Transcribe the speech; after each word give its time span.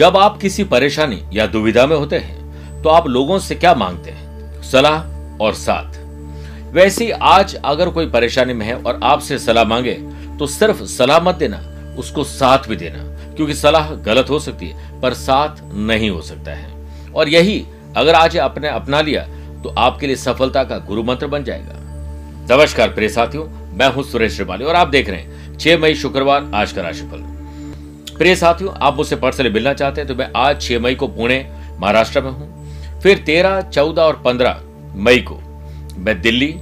जब 0.00 0.16
आप 0.16 0.36
किसी 0.40 0.64
परेशानी 0.64 1.18
या 1.32 1.46
दुविधा 1.46 1.84
में 1.86 1.96
होते 1.96 2.18
हैं 2.18 2.82
तो 2.82 2.88
आप 2.88 3.06
लोगों 3.08 3.38
से 3.38 3.54
क्या 3.54 3.74
मांगते 3.74 4.10
हैं? 4.10 4.62
सलाह 4.62 5.42
और 5.44 5.54
साथ। 5.54 5.98
वैसे 6.74 7.10
आज 7.12 7.54
अगर 7.56 7.88
कोई 7.88 8.06
परेशानी 8.10 8.52
में 8.52 8.64
है 8.66 8.74
और 8.76 9.00
आपसे 9.04 9.38
सलाह 9.38 9.64
मांगे 9.64 9.92
तो 10.38 10.46
सिर्फ़ 10.46 10.82
सलाह 10.86 11.20
मत 11.20 11.34
देना, 11.34 11.58
उसको 11.98 12.24
साथ 12.24 12.68
भी 12.68 12.76
देना, 12.76 12.98
क्योंकि 13.36 13.54
सलाह 13.54 13.90
गलत 13.96 14.30
हो 14.30 14.38
सकती 14.38 14.68
है, 14.68 15.00
पर 15.00 15.14
साथ 15.14 15.60
नहीं 15.64 16.08
हो 16.10 16.20
सकता 16.22 16.52
है। 16.52 17.12
और 17.12 17.28
यही, 17.28 17.64
अगर 17.96 18.14
आज 18.14 18.36
आपने 18.38 18.68
अपना 18.68 19.00
लिया 19.00 19.26
तो 19.62 19.74
आपके 19.78 20.06
लिए 20.06 20.16
सफलता 20.16 20.62
का 20.64 20.78
गुरु 20.78 21.02
मंत्र 21.02 21.26
बन 21.26 21.44
जाएगा। 21.44 21.74
नमस्कार 22.50 22.88
प्रिय 22.88 23.08
साथियों, 23.08 23.44
मैं 23.76 23.92
हूँ 23.92 24.04
सुरेश 24.04 24.36
श्रिवाली 24.36 24.64
और 24.64 24.74
आप 24.74 24.88
देख 24.88 25.10
रहे 25.10 25.20
हैं, 25.20 25.58
छह 25.58 25.78
मई 25.78 25.94
शुक्रवार, 25.96 26.50
आज 26.54 26.72
का 26.72 26.82
राशिफल। 26.82 27.39
प्रिय 28.20 28.34
साथियों, 28.36 28.72
आप 28.76 28.96
मुझसे 28.96 29.16
पर्सनली 29.16 29.50
मिलना 29.50 29.72
चाहते 29.72 30.00
हैं 30.00 30.08
तो 30.08 30.14
मैं 30.14 30.28
आज 30.36 30.60
छह 30.62 30.78
मई 30.78 30.94
को 30.94 31.06
पुणे, 31.08 31.38
महाराष्ट्र 31.80 32.20
में 32.20 32.30
हूँ। 32.30 33.00
फिर 33.00 33.18
तेरह, 33.18 33.60
चौदह 33.62 34.02
और 34.02 34.20
पंद्रह 34.24 34.60
मई 34.96 35.18
को 35.20 35.36
मैं 35.98 36.20
दिल्ली, 36.22 36.52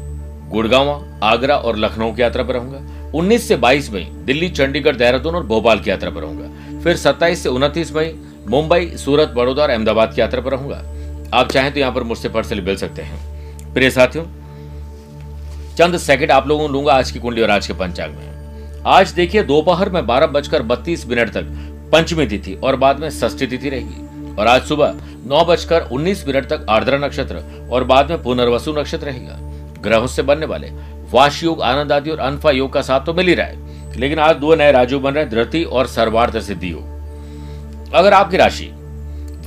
गुड़गांव, 0.51 0.91
आगरा 1.23 1.57
और 1.57 1.77
लखनऊ 1.77 2.15
की 2.15 2.23
यात्रा 2.23 2.43
पर 2.43 2.55
रहूँगा। 2.55 3.11
19 3.13 3.49
से 3.49 3.57
22 3.57 3.91
मई 3.93 4.05
दिल्ली, 4.25 4.49
चंडीगढ़, 4.51 4.97
देहरादून 4.97 5.35
और 5.35 5.47
भोपाल 5.47 5.81
की 5.81 5.91
यात्रा 5.91 6.11
पर 6.11 6.21
रहूँगा। 6.21 6.81
फिर 6.81 6.97
27 6.97 7.43
से 7.43 7.49
29 7.49 7.93
मई 7.97 8.15
मुंबई, 8.49 8.91
सूरत, 8.97 9.29
बड़ौदा 9.29 9.63
और 9.63 9.71
अहमदाबाद 9.71 10.15
की 10.15 10.21
यात्रा 10.21 10.41
पर 10.41 10.51
रहूँगा। 10.51 10.83
आप 11.35 11.51
चाहें 11.53 11.73
तो 11.73 11.81
यहाँ 11.81 11.93
पर 11.93 12.03
मुझसे 12.05 12.29
पर्सनली 12.29 12.63
मिल 12.63 12.77
सकते 12.77 13.03
हैं। 13.03 13.75
प्रिय 13.75 13.91
साथियों, 13.91 14.25
चंद 15.77 15.99
सेकंड 15.99 16.31
आप 16.31 16.49
लोगों 16.49 16.71
लूँगा 16.71 16.93
आज 16.93 17.11
की 17.11 17.19
कुंडली 17.19 17.43
और 17.43 17.51
आज 17.51 17.67
के 17.67 17.73
पंचांग 17.75 18.15
में। 18.15 18.38
आज 18.87 19.11
देखिए 19.11 19.43
दोपहर 19.43 19.91
में 19.91 20.07
बारह 20.07 20.27
बजकर 20.27 20.63
बत्तीस 20.63 21.07
मिनट 21.07 21.33
तक 21.33 21.45
पंचमी 21.93 22.27
तिथि 22.27 22.55
और 22.55 22.77
बाद 22.77 23.01
में 23.01 23.11
षष्ठी 23.11 23.47
तिथि 23.47 23.69
रहेगी। 23.69 24.35
और 24.35 24.47
आज 24.47 24.63
सुबह 24.63 24.95
नौ 25.27 25.45
बजकर 25.45 25.83
उन्नीस 25.83 26.27
मिनट 26.27 26.45
तक 26.45 26.67
आर्द्रा 26.71 26.99
नक्षत्र 26.99 27.69
और 27.73 27.85
बाद 27.85 28.11
में 28.11 28.23
पुनर्वसु 28.23 28.73
नक्षत्र 28.73 29.07
रहेगा। 29.07 29.37
ग्रहों 29.83 30.07
से 30.07 30.23
बनने 30.23 30.47
वाले 30.47 30.71
वाश 31.13 31.43
योग, 31.45 31.63
आनंद 31.63 31.93
आदि 31.93 32.11
और 32.11 32.19
अनफा 32.19 32.51
योग 32.51 32.73
का 32.73 32.83
साथ 32.83 33.07
तो 33.07 33.15
मिल 33.15 33.27
ही 33.27 33.35
रहा 33.35 33.47
है। 33.47 33.97
लेकिन 33.97 34.19
आज 34.19 34.37
दो 34.37 34.55
नए 34.55 34.73
राजयोग 34.73 35.03
बन 35.03 35.15
रहे 35.15 35.25
धृति 35.25 35.65
और 35.65 35.87
सर्वार्थ 35.87 36.39
सिद्धि 36.41 36.71
योग। 36.73 37.95
अगर 37.95 38.13
आपकी 38.13 38.37
राशि 38.37 38.71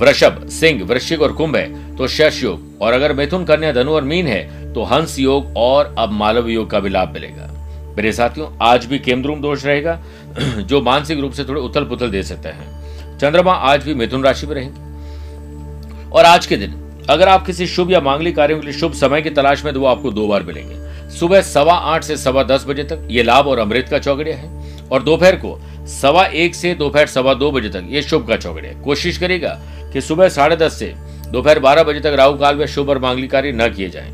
वृषभ, 0.00 0.48
सिंह, 0.48 0.84
वृश्चिक 0.84 1.22
और 1.22 1.32
कुंभ 1.32 1.56
है 1.56 1.96
तो 1.96 2.08
शश 2.08 2.42
योग। 2.42 2.82
और 2.82 2.92
अगर 2.92 3.12
मिथुन, 3.12 3.44
कन्या, 3.44 3.72
धनु 3.72 3.90
और 3.90 4.04
मीन 4.04 4.26
है 4.26 4.72
तो 4.72 4.82
हंस 4.82 5.18
योग 5.18 5.52
और 5.56 5.94
अब 5.98 6.10
मालव 6.10 6.48
योग 6.48 6.70
का 6.70 6.80
भी 6.80 6.88
लाभ 6.88 7.12
मिलेगा। 7.12 7.48
मेरे 7.96 8.12
साथियों, 8.12 8.48
आज 8.62 8.84
भी 8.84 8.98
केमद्रुम 8.98 9.40
दोष 9.40 9.64
रहेगा, 9.64 10.02
जो 10.40 10.80
मानसिक 10.80 11.20
रूप 11.20 11.32
से 11.32 11.44
थोड़े 11.44 11.60
उथल 11.60 11.84
पुथल 11.84 12.10
दे 12.10 12.22
सकते 12.22 12.48
हैं। 12.48 13.18
चंद्रमा 13.18 13.52
आज 13.52 13.84
भी 13.84 13.94
मिथुन 13.94 14.22
राशि 14.22 14.46
में 14.46 14.54
रहेंगे। 14.54 16.10
और 16.10 16.24
आज 16.24 16.46
के 16.46 16.56
दिन, 16.56 16.74
अगर 17.10 17.28
आप 17.28 17.46
किसी 17.46 17.66
शुभ 17.66 17.90
या 17.90 18.00
मांगलिक 18.00 18.36
कार्यों 18.36 18.60
के 18.60 18.66
लिए 18.66 18.78
शुभ 18.78 18.92
समय 18.92 19.22
की 19.22 19.30
तलाश 19.30 19.64
में 19.64 19.74
तो 19.74 19.80
वो 19.80 19.86
आपको 19.86 20.10
दो 20.10 20.26
बार 20.26 20.42
मिलेंगे। 20.42 21.10
सुबह 21.18 21.42
सवा 21.42 21.74
आठ 21.74 22.04
से 22.04 22.16
सवा 22.16 22.42
दस 22.42 22.64
बजे 22.68 22.84
तक 22.84 23.06
ये 23.10 23.22
लाभ 23.22 23.46
और 23.46 23.58
अमृत 23.58 23.88
का 23.88 23.98
चौगड़िया 23.98 24.36
है। 24.36 24.50
और 24.88 25.02
दोपहर 25.02 25.36
को 25.36 25.58
सवा 25.86 26.24
एक 26.24 26.54
से 26.54 26.74
दोपहर 26.74 27.06
सवा 27.06 27.34
दो 27.34 27.50
बजे 27.50 27.68
तक 27.68 27.86
ये 27.88 28.02
शुभ 28.02 28.28
का 28.28 28.36
चौगड़िया 28.36 28.72
कोशिश 28.82 29.18
करेगा 29.18 29.60
कि 29.92 30.00
सुबह 30.00 30.28
साढ़े 30.28 30.56
दस 30.56 30.78
से 30.78 30.92
दोपहर 31.28 31.58
बारह 31.58 31.82
बजे 31.82 32.00
तक 32.00 32.14
राहु 32.18 32.38
काल 32.38 32.56
में 32.56 32.66
शुभ 32.66 32.88
और 32.88 32.98
मांगलिक 32.98 33.30
कार्य 33.30 33.52
न 33.52 33.68
किए 33.68 33.88
जाए। 33.90 34.12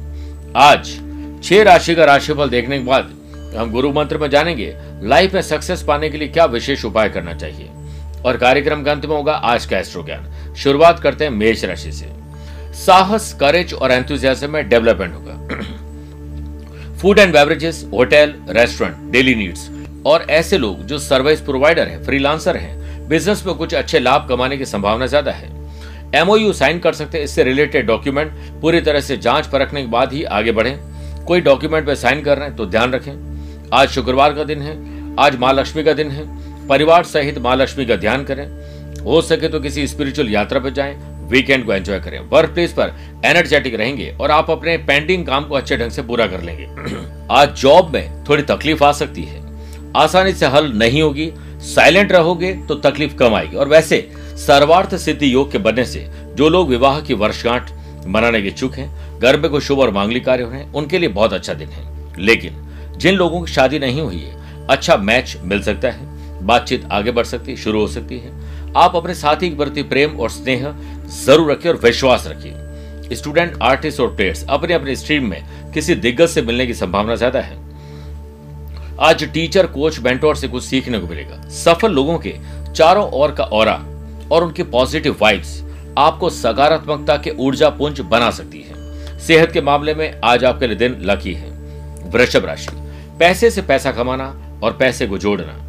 आज 0.57 0.97
छह 1.45 1.63
राशि 1.63 1.95
का 1.95 2.05
राशिफल 2.05 2.49
देखने 2.49 2.79
के 2.79 2.85
बाद 2.85 3.15
हम 3.57 3.71
गुरु 3.71 3.93
मंत्र 3.93 4.19
में 4.19 4.29
जानेंगे 4.31 4.75
लाइफ 5.03 5.35
में 5.35 5.41
सक्सेस 5.43 5.83
पाने 5.83 6.09
के 6.11 6.19
लिए 6.19 6.29
क्या 6.29 6.45
विशेष 6.47 6.85
उपाय 6.85 7.09
करना 7.09 7.35
चाहिए। 7.35 7.69
और 8.25 8.37
कार्यक्रम 8.37 8.83
का 8.83 8.93
अंत 8.93 9.07
में 9.07 9.15
होगा 9.17 9.33
आज 9.33 9.67
का 9.67 9.79
एस्ट्रो 9.79 10.03
ज्ञान 10.03 10.55
शुरुआत 10.55 11.01
करते 11.01 11.25
हैं 11.25 11.31
मेष 11.33 11.65
राशि 11.65 11.93
से। 11.93 12.07
साहस 12.77 13.33
करेज 13.41 13.75
और 13.75 13.91
में 14.45 14.69
डेवलपमेंट 14.69 15.15
होगा। 15.15 15.35
Food 16.97 17.19
and 17.19 17.33
beverages 17.33 17.85
hotel 17.93 18.35
restaurant 18.51 18.97
daily 19.13 19.35
needs 19.35 19.69
और 20.07 20.27
ऐसे 20.31 20.59
लोग 20.59 20.85
जो 20.87 20.99
सर्विस 20.99 21.41
प्रोवाइडर 21.41 21.89
है 21.89 22.03
फ्रीलांसर 22.05 22.57
है 22.57 23.09
बिज़नेस 23.09 23.45
में 23.47 23.55
कुछ 23.55 23.75
अच्छे 23.75 23.99
लाभ 23.99 24.27
कमाने 24.29 24.57
की 24.57 24.65
संभावना 24.67 25.07
ज़्यादा 25.07 25.33
है। 25.33 25.49
एमओयू 26.15 26.53
साइन 26.53 26.79
कर 26.79 26.93
सकते 26.93 27.19
हैं, 27.19 27.25
इससे 27.25 27.45
रिलेटेड 27.45 27.87
डॉक्यूमेंट 27.87 28.33
पूरी 28.61 28.81
तरह 28.81 29.01
से 29.01 29.17
जाँच 29.19 29.47
परखने 29.47 29.83
के 29.83 29.89
बाद 29.89 30.13
ही 30.13 30.23
आगे 30.25 30.53
बढ़े। 30.53 30.79
कोई 31.27 31.41
डॉक्यूमेंट 31.41 31.87
पे 31.87 31.95
साइन 31.97 32.23
कर 32.23 32.39
रहे 32.39 32.49
हैं 32.49 32.57
तो 32.57 32.67
ध्यान 32.67 32.93
रखें। 32.93 33.13
आज 33.73 33.89
शुक्रवार 33.89 34.33
का 34.33 34.45
दिन 34.45 34.63
है, 34.63 34.73
आज 35.21 35.37
माँ 35.39 35.53
लक्ष्मी 35.53 35.85
का 35.85 35.93
दिन 35.93 36.11
है, 36.11 36.27
परिवार 36.69 37.05
सहित 37.05 37.39
माँ 37.39 37.57
लक्ष्मी 37.57 37.87
का 37.87 37.97
ध्यान 37.97 38.25
करें। 38.25 38.47
हो 39.03 39.23
सके 39.23 39.49
तो 39.49 39.61
किसी 39.61 39.87
स्पिरिचुअल 39.87 40.29
यात्रा 40.29 40.61
पर 40.61 40.71
जाएँ 40.71 40.97
वीकेंड 41.29 41.67
को 41.67 41.73
एंजॉय 41.73 42.01
करें। 42.01 42.21
वर्क 42.21 42.51
प्लेस 42.51 42.73
पर 42.73 42.93
एनर्जेटिक 43.25 43.75
रहेंगे 43.75 44.17
और 44.21 44.31
आप 44.31 44.51
अपने 44.51 44.77
पेंडिंग 44.77 45.27
काम 45.27 45.45
को 45.45 45.55
अच्छे 45.55 45.77
ढंग 45.77 45.91
से 45.91 46.03
पूरा 46.03 46.27
कर 46.27 46.41
लेंगे। 46.41 46.69
आज 47.31 47.57
जॉब 47.57 47.95
में 47.95 48.25
थोड़ी 48.29 48.43
तकलीफ़ 48.43 48.85
आ 48.85 48.93
सकती 48.93 49.23
है। 49.23 49.43
आसानी 49.97 50.33
से 50.33 50.47
हल 50.47 50.73
नहीं 50.73 51.03
होगी 51.03 51.33
साइलेंट 51.61 52.13
रहोगे 52.13 52.55
तो 52.55 52.75
तकलीफ़ 52.75 53.17
कम 53.17 53.35
आएगी। 53.35 53.57
और 53.57 53.69
वैसे, 53.69 54.11
सर्वार्थ 54.17 54.97
सिद्धि 54.97 55.35
योग 55.35 55.53
के 55.53 55.59
बनने 55.59 55.85
से 55.85 56.11
जो 56.35 56.49
लोग 56.49 56.69
विवाह 56.69 57.01
की 57.01 57.15
वर्षगांठ 57.15 57.71
मनाने 58.07 58.43
के 58.43 58.49
इच्छुक 58.49 58.75
हैं 58.75 59.19
घर 59.19 59.41
में 59.41 59.51
कोई 59.51 59.61
शुभ 59.61 59.79
और 59.79 59.91
मांगलिक 59.91 60.25
कार्य 60.25 60.43
हो 60.43 60.51
रहे 60.51 60.61
हैं, 60.61 60.73
उनके 60.73 60.99
लिए 60.99 61.09
बहुत 61.09 61.33
अच्छा 61.33 61.55
दिन 61.55 61.69
है। 61.69 62.15
लेकिन 62.19 62.65
जिन 62.99 63.15
लोगों 63.15 63.41
की 63.41 63.53
शादी 63.53 63.79
नहीं 63.79 64.01
हुई 64.01 64.19
है 64.19 64.67
अच्छा 64.67 64.97
मैच 64.99 65.37
मिल 65.43 65.63
सकता 65.63 65.91
है, 65.91 66.07
बातचीत 66.47 66.89
आगे 66.93 67.11
बढ़ 67.13 67.27
सकती 67.27 67.51
है, 67.51 67.57
शुरू 67.57 67.81
हो 67.81 67.87
सकती 67.89 68.19
है। 68.19 68.33
आप 68.77 68.97
अपने 68.97 69.15
साथी 69.15 69.49
के 69.51 69.57
प्रति 69.57 69.83
प्रेम 69.85 70.19
और 70.21 70.31
स्नेह 70.31 70.71
ज़रूर 71.25 71.51
रखिए 71.51 71.73
और 71.73 71.79
विश्वास 71.79 72.27
रखिए। 72.27 73.17
स्टूडेंट 73.17 73.59
आर्टिस्ट 73.63 74.01
और 74.01 74.15
प्लेयर्स 74.17 74.45
अपने 74.49 74.75
अपने 74.75 74.97
स्ट्रीम 74.97 75.29
में 75.29 75.73
किसी 75.75 75.95
दिग्गज 75.97 76.29
से 76.29 76.43
मिलने 76.43 76.67
की 76.67 76.75
संभावना 76.75 77.15
ज़्यादा 77.15 77.41
है। 77.41 77.57
आज 79.01 79.25
टीचर 79.25 79.67
कोच 79.67 79.99
बेंटोर 79.99 80.37
से 80.37 80.49
कुछ 80.49 80.65
सीखने 80.65 80.99
को 80.99 81.07
मिलेगा। 81.07 81.41
सफल 81.55 81.93
लोगों 81.93 82.19
के 82.19 82.35
चारों 82.73 83.09
ओर 83.11 83.33
का 83.33 83.45
और 83.45 83.69
और 84.33 84.45
उनकी 84.45 84.63
पॉजिटिव 84.65 85.17
वाइब्स 85.21 85.63
आपको 85.99 86.31
सकारात्मकता 86.31 87.17
के 87.17 87.31
ऊर्जा 87.39 87.69
पुंज 87.71 88.01
बना 88.01 88.31
सकती 88.31 88.61
है। 88.61 89.19
सेहत 89.19 89.53
के 89.53 89.61
मामले 89.61 89.95
में 89.95 90.21
आज 90.25 90.45
आपके 90.45 90.67
लिए 90.67 90.77
दिन 90.77 90.99
लकी 91.03 91.33
है। 91.35 91.51
वृषभ 92.11 92.45
राशि। 92.45 92.88
पैसे 93.19 93.51
से 93.51 93.63
पैसा 93.63 93.93
कमाना 93.93 94.27
और 94.63 94.73
पैसे 94.73 95.07
को 95.07 95.19
जोड़ना। 95.19 95.65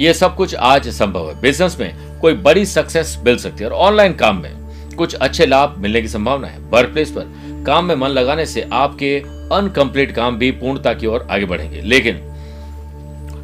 यह 0.00 0.12
सब 0.12 0.34
कुछ 0.36 0.54
आज 0.54 0.88
संभव 0.88 1.28
है। 1.28 1.40
बिज़नेस 1.40 1.76
में 1.80 2.18
कोई 2.20 2.34
बड़ी 2.34 2.64
सक्सेस 2.66 3.18
मिल 3.24 3.36
सकती 3.36 3.64
है 3.64 3.70
और 3.70 3.76
ऑनलाइन 3.78 4.12
काम 4.12 4.40
में 4.42 4.96
कुछ 4.96 5.14
अच्छे 5.14 5.46
लाभ 5.46 5.74
मिलने 5.78 6.00
की 6.02 6.08
संभावना 6.08 6.48
है। 6.48 6.58
वर्क 6.70 6.92
प्लेस 6.92 7.10
पर 7.10 7.62
काम 7.66 7.84
में 7.84 7.94
मन 7.94 8.08
लगाने 8.08 8.46
से 8.46 8.68
आपके 8.72 9.16
अनकंप्लीट 9.52 10.14
काम 10.14 10.36
भी 10.38 10.50
पूर्णता 10.52 10.92
की 10.94 11.06
ओर 11.06 11.26
आगे 11.30 11.44
बढ़ेंगे। 11.44 11.80
लेकिन 11.82 12.20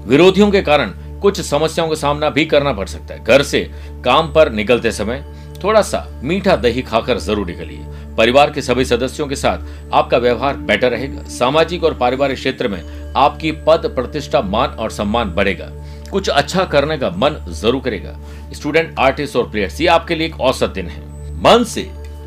विरोधियों 0.06 0.50
के 0.50 0.62
कारण 0.62 0.92
कुछ 1.20 1.40
समस्याओं 1.40 1.88
का 1.88 1.94
सामना 1.94 2.30
भी 2.30 2.44
करना 2.44 2.72
पड़ 2.72 2.86
सकता 2.88 3.14
है। 3.14 3.24
घर 3.24 3.42
से 3.42 3.60
काम 4.04 4.32
पर 4.32 4.52
निकलते 4.52 4.92
समय 4.92 5.24
थोड़ा 5.64 5.82
सा 5.82 6.06
मीठा 6.22 6.56
दही 6.56 6.82
खाकर 6.82 7.18
ज़रूर 7.18 7.46
निकलिए। 7.46 7.84
परिवार 8.16 8.50
के 8.50 8.62
सभी 8.62 8.84
सदस्यों 8.84 9.26
के 9.28 9.36
साथ 9.36 9.92
आपका 9.94 10.18
व्यवहार 10.18 10.56
बेटर 10.56 10.90
रहेगा। 10.90 11.22
सामाजिक 11.30 11.84
और 11.84 11.94
पारिवारिक 11.94 12.36
क्षेत्र 12.36 12.68
में 12.68 12.82
आपकी 13.16 13.52
पद, 13.66 13.92
प्रतिष्ठा, 13.94 14.40
मान 14.40 14.70
और 14.70 14.90
सम्मान 14.90 15.30
बढ़ेगा। 15.30 15.70
कुछ 16.10 16.28
अच्छा 16.28 16.64
करने 16.64 16.98
का 16.98 17.10
मन 17.10 17.36
ज़रूर 17.50 17.80
करेगा। 17.80 18.16
स्टूडेंट 18.52 18.98
आर्टिस्ट 18.98 19.36
और 19.36 19.50
प्लेयर्स 19.50 19.80
ये 19.80 19.86
आपके 19.86 20.14
लिए 20.14 20.26
एक 20.26 20.40
औसत 20.40 20.70
दिन 20.70 20.86
है। 20.86 21.02
मन 21.42 21.64
से 21.64 21.82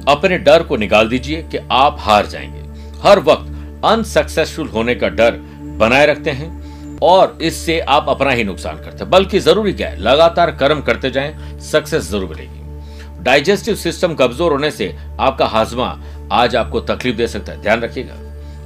अपने 0.08 0.38
डर 0.38 0.64
को 0.64 0.78
निकाल 0.78 1.10
दीजिए 1.10 1.42
कि 1.44 1.58
आप 1.72 1.98
हार 2.00 2.26
जाएँगे। 2.26 2.62
हर 3.02 3.20
वक्त 3.20 3.84
अनसक्सेसफुल 3.86 4.68
होने 4.68 4.96
का 4.96 5.08
डर 5.10 5.38
बनाए 5.78 6.06
रखते 6.06 6.32
हैं 6.32 7.00
और 7.00 7.38
इससे 7.42 7.80
आप 7.80 8.10
अपना 8.10 8.32
ही 8.32 8.44
नुकसान 8.44 8.76
करते 8.76 8.98
हैं। 8.98 9.10
बल्कि 9.10 9.40
ज़रूरी 9.40 9.74
क्या 9.74 9.90
है? 9.90 10.00
लगातार 10.00 10.52
कर्म 10.52 10.82
करते 10.82 11.12
जाएँ 11.12 11.60
सक्सेस 11.62 12.10
ज़रूर 12.10 12.30
मिलेगी 12.30 13.24
डाइजेस्टिव 13.24 13.76
सिस्टम 13.76 14.14
कमज़ोर 14.16 14.52
होने 14.52 14.72
से 14.72 14.96
आपका 15.20 15.46
हाजमा 15.46 15.98
आज 16.32 16.56
आपको 16.56 16.80
तकलीफ़ 16.82 17.16
दे 17.16 17.28
सकता 17.28 17.52
है। 17.52 17.62
ध्यान 17.62 17.82
रखिएगा। 17.82 18.16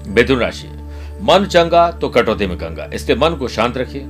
मिथुन 0.08 0.40
राशि 0.40 0.68
मन 1.22 1.46
चंगा 1.46 1.90
तो 1.92 2.10
कटौती 2.10 2.48
में 2.48 2.58
गंगा। 2.58 2.90
इसलिए 2.94 3.18
मन 3.18 3.36
को 3.36 3.48
शांत 3.48 3.78
रखिए। 3.78 4.04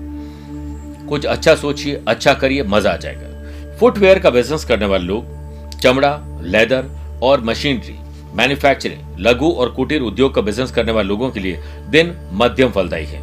कुछ 1.07 1.25
अच्छा 1.25 1.55
सोचिए 1.55 2.01
अच्छा 2.07 2.33
करिए, 2.33 2.63
मज़ा 2.63 2.91
आ 2.91 2.97
जाएगा। 2.97 3.77
फुटवेयर 3.79 4.19
का 4.19 4.29
बिज़नेस 4.29 4.65
करने 4.65 4.85
वाले 4.85 5.05
लोग, 5.05 5.79
चमड़ा 5.79 6.41
लेदर 6.43 6.85
और 7.23 7.43
मशीनरी 7.43 7.95
मैन्युफैक्चरिंग 8.35 9.19
लघु 9.19 9.49
और 9.51 9.69
कुटीर 9.69 10.01
उद्योग 10.01 10.33
का 10.35 10.41
बिज़नेस 10.41 10.71
करने 10.71 10.91
वाले 10.91 11.07
लोगों 11.07 11.29
के 11.29 11.39
लिए 11.39 11.61
दिन 11.89 12.13
मध्यम 12.33 12.71
फलदायी 12.71 13.05
है। 13.05 13.21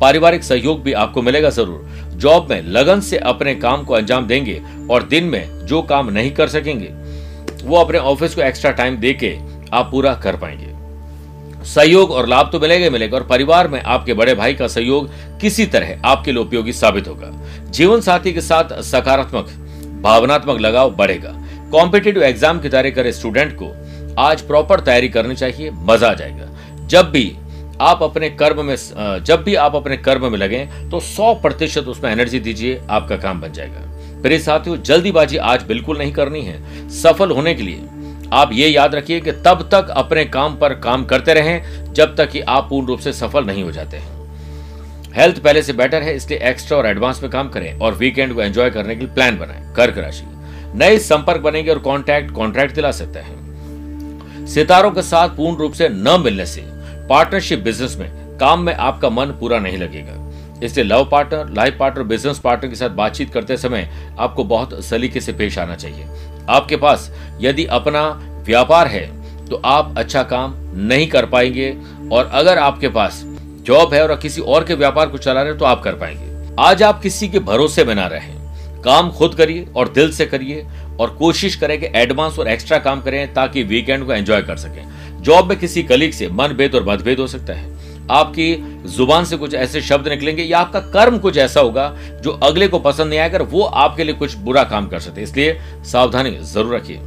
पारिवारिक 0.00 0.44
सहयोग 0.44 0.82
भी 0.82 0.92
आपको 0.94 1.22
मिलेगा 1.22 1.50
ज़रूर। 1.50 2.16
जॉब 2.16 2.50
में 2.50 2.62
लगन 2.64 3.00
से 3.00 3.18
अपने 3.18 3.54
काम 3.56 3.84
को 3.84 3.94
अंजाम 3.94 4.26
देंगे 4.26 4.60
और 4.90 5.02
दिन 5.04 5.24
में 5.24 5.66
जो 5.66 5.82
काम 5.82 6.10
नहीं 6.10 6.30
कर 6.30 6.48
सकेंगे, 6.48 6.88
वो 7.64 7.76
अपने 7.76 7.98
ऑफ़िस 7.98 8.34
को 8.34 8.42
एक्स्ट्रा 8.42 8.70
टाइम 8.72 8.96
देके 8.96 9.36
आप 9.72 9.90
पूरा 9.90 10.14
कर 10.14 10.36
पाएँगे। 10.36 10.67
सहयोग 11.66 12.10
और 12.10 12.28
लाभ 12.28 12.50
तो 12.52 12.60
मिलेगा 12.60 12.90
मिलेगा। 12.90 13.16
और 13.16 13.26
परिवार 13.26 13.68
में 13.68 13.80
आपके 13.82 14.14
बड़े 14.14 14.34
भाई 14.34 14.54
का 14.54 14.68
सहयोग 14.68 15.10
किसी 15.40 15.66
तरह 15.66 16.00
आपके 16.04 16.32
लिए 16.32 16.42
उपयोगी 16.42 16.72
साबित 16.74 17.08
होगा। 17.08 17.30
जीवन 17.70 18.00
साथी 18.00 18.32
के 18.32 18.40
साथ 18.42 18.80
सकारात्मक, 18.84 19.48
भावनात्मक 20.02 20.60
लगाव 20.60 20.94
बढ़ेगा। 20.96 21.34
कॉम्पिटेटिव 21.72 22.22
एग्ज़ाम 22.22 22.60
की 22.60 22.68
तैयारी 22.68 22.90
करे 22.90 23.12
स्टूडेंट 23.12 23.52
को 23.54 23.72
आज 24.18 24.40
प्रॉपर 24.42 24.80
तैयारी 24.80 25.08
करनी 25.08 25.34
चाहिए, 25.34 25.70
मज़ा 25.70 26.08
आ 26.08 26.14
जाएगा। 26.14 26.86
जब 26.86 27.10
भी 27.10 27.36
आप 27.80 28.02
अपने 28.02 28.28
कर्म 28.30 28.64
में, 28.64 28.76
जब 29.24 29.42
भी 29.44 29.54
आप 29.56 29.74
अपने 29.76 29.96
कर्म 29.98 30.30
में 30.32 30.38
लगे 30.38 30.64
तो 30.90 31.00
100 31.02 31.34
प्रतिशत 31.34 31.88
उसमें 31.88 32.10
एनर्जी 32.12 32.40
दीजिए, 32.40 32.80
आपका 32.80 33.16
काम 33.18 33.40
बन 33.40 33.52
जाएगा। 33.52 33.84
मेरे 34.18 34.38
साथियों, 34.38 34.76
जल्दीबाजी 34.78 35.36
आज 35.38 35.62
बिल्कुल 35.62 35.98
नहीं 35.98 36.12
करनी 36.12 36.40
है। 36.42 36.88
सफल 36.92 37.30
होने 37.30 37.54
के 37.54 37.62
लिए 37.62 37.82
आप 38.32 38.50
ये 38.52 38.68
याद 38.68 38.94
रखिए 38.94 39.20
कि 39.20 39.32
तब 39.32 39.68
तक 39.72 39.88
अपने 39.90 40.24
काम 40.24 40.56
पर 40.56 40.74
काम 40.74 41.04
करते 41.04 41.34
रहें, 41.34 41.92
जब 41.94 42.16
तक 42.16 42.30
कि 42.30 42.40
आप 42.40 42.66
पूर्ण 42.68 42.86
रूप 42.86 42.98
से 42.98 43.12
सफल 43.12 43.44
नहीं 43.44 43.62
हो 43.62 43.72
जाते। 43.72 44.00
हेल्थ 45.16 45.38
पहले 45.38 45.62
से 45.62 45.72
बेटर 45.72 46.02
है, 46.02 46.14
इसलिए 46.16 46.38
एक्स्ट्रा 46.38 46.78
और 46.78 46.86
एडवांस 46.86 47.22
में 47.22 47.30
काम 47.32 47.48
करें 47.48 47.78
और 47.78 47.94
वीकेंड 47.94 48.34
को 48.34 48.42
एंजॉय 48.42 48.70
करने 48.70 48.94
के 48.94 49.04
लिए 49.04 49.14
प्लान 49.14 49.38
बनाएँ, 49.38 49.74
कर्क 49.74 49.98
राशि। 49.98 50.24
नए 50.74 50.98
संपर्क 50.98 51.40
बनेंगे 51.40 51.70
और 51.70 51.78
कॉन्टैक्ट 51.78 52.30
कॉन्ट्रैक्ट 52.30 52.74
दिला 52.74 52.90
सकते 52.92 53.18
हैं। 53.18 54.46
सितारों 54.46 54.90
के 54.90 55.02
साथ 55.02 55.28
पूर्ण 55.28 55.56
रूप 55.56 55.72
से 55.72 55.88
न 55.88 56.20
मिलने 56.20 56.46
से 56.46 56.64
पार्टनरशिप 57.08 57.58
बिज़नेस 57.58 57.96
में, 57.96 58.38
काम 58.38 58.62
में 58.62 58.74
आपका 58.74 59.10
मन 59.10 59.26
पूरा 59.26 59.58
नहीं 59.58 59.78
लगेगा। 59.78 60.12
इसलिए 60.62 60.84
love 60.84 61.08
partner, 61.10 61.52
life 61.54 61.76
partner, 61.78 62.04
business 62.04 62.38
partner 62.38 62.70
के 62.70 62.76
साथ 62.76 62.90
बातचीत 62.92 63.32
करते 63.32 63.56
समय 63.56 63.88
आपको 64.18 64.44
बहुत 64.44 64.82
सलीके 64.84 65.20
से 65.20 65.32
पेश 65.32 65.58
आना 65.58 65.74
चाहिए। 65.76 66.06
आपके 66.50 66.76
पास 66.76 67.10
यदि 67.40 67.64
अपना 67.66 68.08
व्यापार 68.46 68.86
है 68.86 69.06
तो 69.46 69.60
आप 69.66 69.94
अच्छा 69.98 70.22
काम 70.24 70.54
नहीं 70.78 71.06
कर 71.08 71.26
पाएँगे 71.26 71.70
और 72.12 72.26
अगर 72.26 72.58
आपके 72.58 72.88
पास 72.90 73.22
जॉब 73.66 73.94
है 73.94 74.02
और 74.02 74.16
किसी 74.16 74.40
और 74.42 74.64
के 74.64 74.74
व्यापार 74.74 75.08
को 75.08 75.18
चला 75.18 75.42
रहे 75.42 75.54
तो 75.54 75.64
आप 75.64 75.82
कर 75.82 75.94
पाएँगे। 75.94 76.54
आज 76.60 76.82
आप 76.82 77.00
किसी 77.02 77.28
के 77.28 77.38
भरोसे 77.40 77.84
में 77.84 77.94
ना 77.94 78.06
रहें। 78.06 78.36
काम 78.82 79.10
खुद 79.10 79.34
करिए 79.34 79.66
और 79.76 79.88
दिल 79.88 80.12
से 80.12 80.26
करिए 80.26 80.66
और 81.00 81.10
कोशिश 81.10 81.54
करें 81.56 81.78
कि 81.80 81.86
एडवांस 81.94 82.38
और 82.38 82.48
एक्स्ट्रा 82.48 82.78
काम 82.78 83.00
करें 83.00 83.32
ताकि 83.34 83.62
वीकेंड 83.62 84.06
को 84.06 84.12
एंजॉय 84.12 84.42
कर 84.42 84.56
सकें। 84.56 85.22
जॉब 85.22 85.48
में 85.48 85.58
किसी 85.58 85.82
कलीग 85.82 86.12
से 86.12 86.28
मनभेद 86.28 86.74
और 86.74 86.88
मतभेद 86.88 87.20
हो 87.20 87.26
सकता 87.26 87.52
है। 87.52 87.77
आपकी 88.10 88.54
ज़ुबान 88.88 89.24
से 89.24 89.36
कुछ 89.36 89.54
ऐसे 89.56 89.80
शब्द 89.82 90.08
निकलेंगे 90.08 90.42
या 90.42 90.58
आपका 90.58 90.80
कर्म 90.92 91.18
कुछ 91.18 91.36
ऐसा 91.38 91.60
होगा 91.60 91.88
जो 92.22 92.30
अगले 92.42 92.68
को 92.68 92.78
पसंद 92.80 93.08
नहीं 93.08 93.18
आएगा 93.20 93.38
वो 93.44 93.62
आपके 93.62 94.04
लिए 94.04 94.14
कुछ 94.14 94.34
बुरा 94.38 94.64
काम 94.64 94.88
कर 94.88 95.00
सकते 95.00 95.22
इसलिए 95.22 95.58
सावधानी 95.84 96.30
ज़रूर 96.44 96.74
रखिए। 96.74 97.00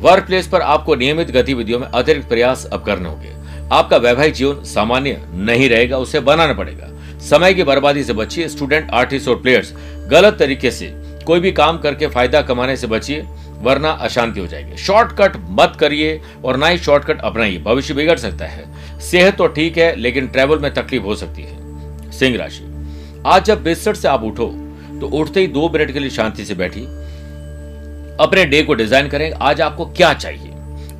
वर्क 0.00 0.26
प्लेस 0.26 0.46
पर 0.46 0.62
आपको 0.62 0.94
नियमित 0.94 1.30
गतिविधियों 1.30 1.78
में 1.78 1.86
अतिरिक्त 1.88 2.28
प्रयास 2.28 2.64
अब 2.64 2.84
करने 2.84 3.08
होंगे। 3.08 3.34
आपका 3.72 3.96
वैवाहिक 3.96 4.34
जीवन 4.34 4.62
सामान्य 4.64 5.20
नहीं 5.32 5.68
रहेगा, 5.68 5.98
उसे 5.98 6.20
बनाना 6.20 6.52
पड़ेगा। 6.54 6.88
समय 7.20 7.54
की 7.54 7.62
बर्बादी 7.64 8.04
से 8.04 8.12
बचिए। 8.12 8.48
स्टूडेंट 8.48 8.90
आर्टिस्ट 8.90 9.28
और 9.28 9.36
प्लेयर्स 9.36 9.72
गलत 10.10 10.36
तरीके 10.38 10.70
से 10.70 10.92
कोई 11.26 11.40
भी 11.40 11.52
काम 11.52 11.78
करके 11.78 12.06
फ़ायदा 12.06 12.42
कमाने 12.42 12.76
से 12.76 12.86
बचिए। 12.86 13.24
वरना 13.58 13.90
अशांति 13.90 14.40
हो 14.40 14.46
जाएगी। 14.46 14.76
शॉर्टकट 14.76 15.36
मत 15.50 15.76
करिए 15.80 16.20
और 16.44 16.56
ना 16.56 16.66
ही 16.66 16.78
शॉर्टकट 16.78 17.20
अपनाइए। 17.20 17.58
भविष्य 17.58 17.94
बिगड़ 17.94 18.18
सकता 18.18 18.44
है। 18.44 19.00
सेहत 19.00 19.36
तो 19.36 19.46
ठीक 19.48 19.78
है, 19.78 19.94
लेकिन 19.96 20.26
ट्रेवल 20.28 20.58
में 20.58 20.72
तकलीफ़ 20.74 21.02
हो 21.02 21.14
सकती 21.16 21.42
है। 21.42 22.10
सिंह 22.12 22.36
राशि। 22.36 22.64
आज 23.26 23.44
जब 23.44 23.62
बिस्तर 23.62 23.94
से 23.94 24.08
आप 24.08 24.22
उठो 24.24 24.46
तो 25.00 25.06
उठते 25.10 25.40
ही 25.40 25.46
दो 25.48 25.68
मिनट 25.68 25.92
के 25.92 25.98
लिए 25.98 26.10
शांति 26.10 26.44
से 26.44 26.54
बैठी 26.54 26.80
अपने 28.20 28.44
डे 28.44 28.62
को 28.62 28.74
डिज़ाइन 28.74 29.08
करें। 29.08 29.32
आज 29.32 29.60
आपको 29.60 29.86
क्या 29.86 30.12
चाहिए? 30.14 30.50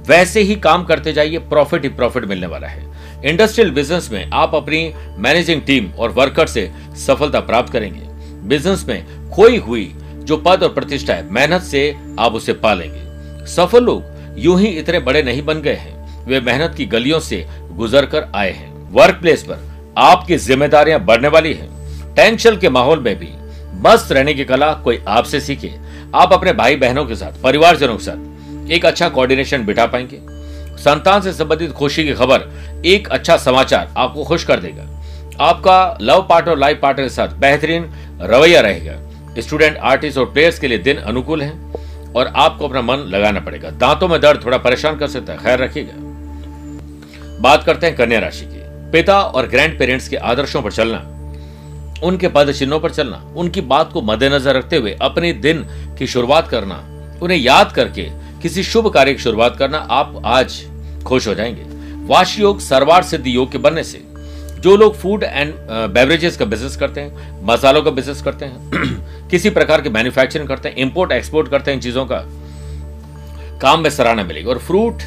वैसे 0.08 0.40
ही 0.40 0.54
काम 0.56 0.84
करते 0.84 1.12
जाइए। 1.12 1.38
प्रॉफिट 1.48 1.82
ही 1.82 1.88
प्रॉफिट 1.90 2.24
मिलने 2.24 2.46
वाला 2.46 2.68
है। 2.68 2.84
इंडस्ट्रियल 3.24 3.70
बिज़नेस 3.70 4.10
में 4.12 4.30
आप 4.34 4.54
अपनी 4.54 4.92
मैनेजिंग 5.18 5.62
टीम 5.62 5.90
और 5.90 6.10
वर्कर 6.10 6.46
से 6.46 6.70
सफलता 6.96 7.40
प्राप्त 7.42 7.72
करेंगे। 7.72 8.00
बिज़नेस 8.48 8.84
में 8.88 9.30
खोई 9.30 9.56
हुई 9.58 9.84
जो 10.26 10.36
पद 10.36 10.62
और 10.62 10.68
प्रतिष्ठा 10.68 11.14
है, 11.14 11.32
मेहनत 11.32 11.62
से 11.62 11.96
आप 12.18 12.34
उसे 12.34 12.52
पालेंगे। 12.52 13.46
सफल 13.46 13.84
लोग 13.84 14.04
यूँ 14.38 14.60
ही 14.60 14.66
इतने 14.66 14.98
बड़े 14.98 15.22
नहीं 15.22 15.44
बन 15.44 15.60
गए 15.60 15.74
हैं। 15.74 16.24
वे 16.26 16.40
मेहनत 16.40 16.74
की 16.76 16.86
गलियों 16.86 17.20
से 17.20 17.46
गुजर 17.72 18.06
कर 18.06 18.26
आए 18.34 18.50
हैं। 18.50 18.92
वर्क 18.92 19.14
प्लेस 19.14 19.42
पर 19.42 19.58
आपकी 19.98 20.36
जिम्मेदारियाँ 20.36 21.00
बढ़ने 21.00 21.28
वाली 21.28 21.52
हैं। 21.54 22.14
टेंशन 22.14 22.56
के 22.56 22.68
माहौल 22.68 23.00
में 23.00 23.16
भी 23.18 23.28
मस्त 23.80 24.12
रहने 24.12 24.34
की 24.34 24.44
कला 24.44 24.72
कोई 24.74 25.02
आपसे 25.08 25.40
सीखे। 25.40 25.72
आप 26.14 26.32
अपने 26.32 26.52
भाई 26.52 26.76
बहनों 26.76 27.04
के 27.06 27.14
साथ, 27.14 27.42
परिवारजनों 27.42 27.96
के 27.96 28.04
साथ 28.04 28.70
एक 28.70 28.86
अच्छा 28.86 29.08
कोऑर्डिनेशन 29.08 29.64
बिठा 29.64 29.86
पाएँगे। 29.86 30.20
संतान 30.76 31.20
से 31.20 31.32
संबंधित 31.32 31.72
खुशी 31.72 32.04
की 32.04 32.12
खबर, 32.12 32.48
एक 32.86 33.08
अच्छा 33.08 33.36
समाचार 33.36 33.94
आपको 33.96 34.24
खुश 34.24 34.44
कर 34.44 34.60
देगा। 34.60 34.86
आपका 35.40 35.98
लव 36.00 36.26
पार्टनर 36.28 36.58
लाइफ 36.58 36.78
पार्टनर 36.82 37.04
के 37.04 37.10
साथ 37.10 37.28
बेहतरीन 37.28 37.90
रवैया 38.20 38.60
रहेगा। 38.60 38.92
स्टूडेंट, 39.38 39.76
आर्टिस्ट 39.76 40.18
और 40.18 40.26
प्लेयर्स 40.26 40.58
के 40.58 40.68
लिए 40.68 40.78
दिन 40.78 40.96
अनुकूल 40.96 41.42
है 41.42 41.50
और 42.16 42.32
आपको 42.36 42.68
अपना 42.68 42.80
मन 42.80 42.96
लगाना 42.96 43.40
पड़ेगा। 43.40 43.70
दांतों 43.70 44.08
में 44.08 44.20
दर्द 44.20 44.44
थोड़ा 44.44 44.58
परेशान 44.58 44.96
कर 44.96 45.08
सकता 45.08 45.32
है, 45.32 45.38
खैर 45.38 45.58
रखिएगा। 45.58 45.92
बात 47.40 47.64
करते 47.64 47.86
हैं 47.86 47.96
कन्या 47.96 48.18
राशि 48.18 48.44
की। 48.44 48.62
पिता 48.92 49.20
और 49.20 49.46
ग्रैंड 49.46 49.78
पेरेंट्स 49.78 50.08
के 50.08 50.16
आदर्शों 50.16 50.62
पर 50.62 50.72
चलना, 50.72 50.98
उनके 52.02 52.28
पद 52.28 52.52
चिन्हों 52.52 52.80
पर 52.80 52.90
चलना, 52.90 53.32
उनकी 53.36 53.60
बात 53.60 53.92
को 53.92 54.02
मद्देनजर 54.02 54.54
रखते 54.54 54.76
हुए 54.76 54.96
अपने 55.02 55.32
दिन 55.32 55.66
की 55.98 56.06
शुरुआत 56.06 56.48
करना, 56.48 56.84
उन्हें 57.22 57.38
याद 57.38 57.72
करके 57.72 58.10
किसी 58.42 58.62
शुभ 58.62 58.88
कार्य 58.88 59.14
की 59.14 59.22
शुरुआत 59.22 59.56
करना, 59.56 59.78
आप 59.78 60.22
आज 60.24 60.66
खुश 61.06 61.28
हो 61.28 61.34
जाएँगे। 61.34 61.62
वाश 62.06 62.38
योग 62.38 62.60
सर्वार 62.60 63.02
सिद्धि 63.02 63.36
योग 63.36 63.52
के 63.52 63.58
बनने 63.58 63.84
से 63.84 64.05
जो 64.66 64.76
लोग 64.76 64.96
फ़ूड 64.96 65.22
एंड 65.22 65.52
बेवरेजेस 65.94 66.36
का 66.36 66.44
बिज़नेस 66.44 66.76
करते 66.76 67.00
हैं, 67.00 67.44
मसालों 67.46 67.82
का 67.82 67.90
बिज़नेस 67.90 68.22
करते 68.22 68.44
हैं, 68.44 69.28
किसी 69.30 69.50
प्रकार 69.50 69.80
के 69.80 69.88
मैन्युफैक्चरिंग 69.88 70.48
करते 70.48 70.68
हैं 70.68 70.76
इंपोर्ट 70.76 71.12
एक्सपोर्ट 71.12 71.48
करते 71.48 71.70
हैं 71.70 71.80
चीज़ों 71.80 72.06
का, 72.06 72.18
काम 73.60 73.80
में 73.80 73.90
सराहना 73.90 74.24
मिलेगी। 74.24 74.48
और 74.48 74.58
फ्रूट 74.58 75.02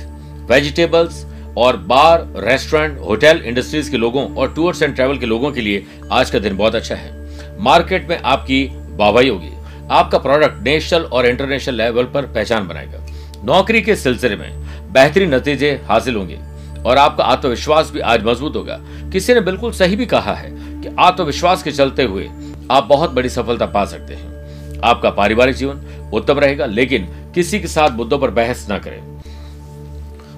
वेजिटेबल्स 0.52 1.26
और 1.58 1.78
बार 1.78 2.26
रेस्टोरेंट 2.38 3.00
होटल 3.00 3.42
इंडस्ट्रीज़ 3.46 3.92
के 3.92 3.98
लोगों 3.98 4.36
और 4.36 4.54
टूर्स 4.54 4.82
एंड 4.82 4.96
ट्रेवल 4.96 5.18
के 5.18 5.26
लोगों 5.26 5.52
के 5.52 5.62
लिए 5.62 5.86
आज 6.12 6.30
का 6.30 6.40
दिन 6.40 6.58
बहुत 6.58 6.76
अच्छा 6.76 6.96
है। 6.96 7.62
मार्केट 7.62 8.10
में 8.10 8.20
आपकी 8.20 8.66
वाहवाही 8.90 9.30
होगी। 9.30 9.52
आपका 9.92 10.18
प्रोडक्ट 10.18 10.64
नेशनल 10.64 11.02
और 11.02 11.26
इंटरनेशनल 11.26 11.76
लेवल 11.76 12.04
पर 12.04 12.22
पहचान 12.22 12.68
बनाएगा। 12.68 13.06
नौकरी 13.46 13.82
के 13.82 13.96
सिलसिले 13.96 14.36
में 14.36 14.50
बेहतरीन 14.94 15.34
नतीजे 15.36 15.80
हासिल 15.88 16.16
होंगे। 16.16 16.49
और 16.86 16.98
आपका 16.98 17.24
आत्मविश्वास 17.24 17.92
भी 17.92 18.00
आज 18.00 18.24
मज़बूत 18.24 18.56
होगा। 18.56 18.80
किसी 19.12 19.34
ने 19.34 19.42
बिल्कुल 19.42 19.72
सही 19.72 19.96
भी 19.96 20.06
कहा 20.06 20.34
है 20.34 20.52
कि 20.82 20.96
आत्मविश्वास 21.00 21.64
के 21.64 21.72
चलते 21.72 22.04
हुए 22.04 22.30
आप 22.72 22.84
बहुत 22.84 23.12
बड़ी 23.12 23.30
सफलता 23.30 23.66
पा 23.66 23.86
सकते 23.86 24.14
हैं। 24.14 24.80
आपका 24.80 25.10
पारिवारिक 25.10 25.56
जीवन 25.56 26.10
उत्तम 26.14 26.40
रहेगा, 26.40 26.66
लेकिन 26.66 27.08
किसी 27.36 27.60
के 27.60 27.68
साथ 27.68 27.90
मुद्दों 27.90 28.20
पर 28.20 28.30
बहस 28.30 28.68
न 28.72 28.78
करें। 28.78 29.02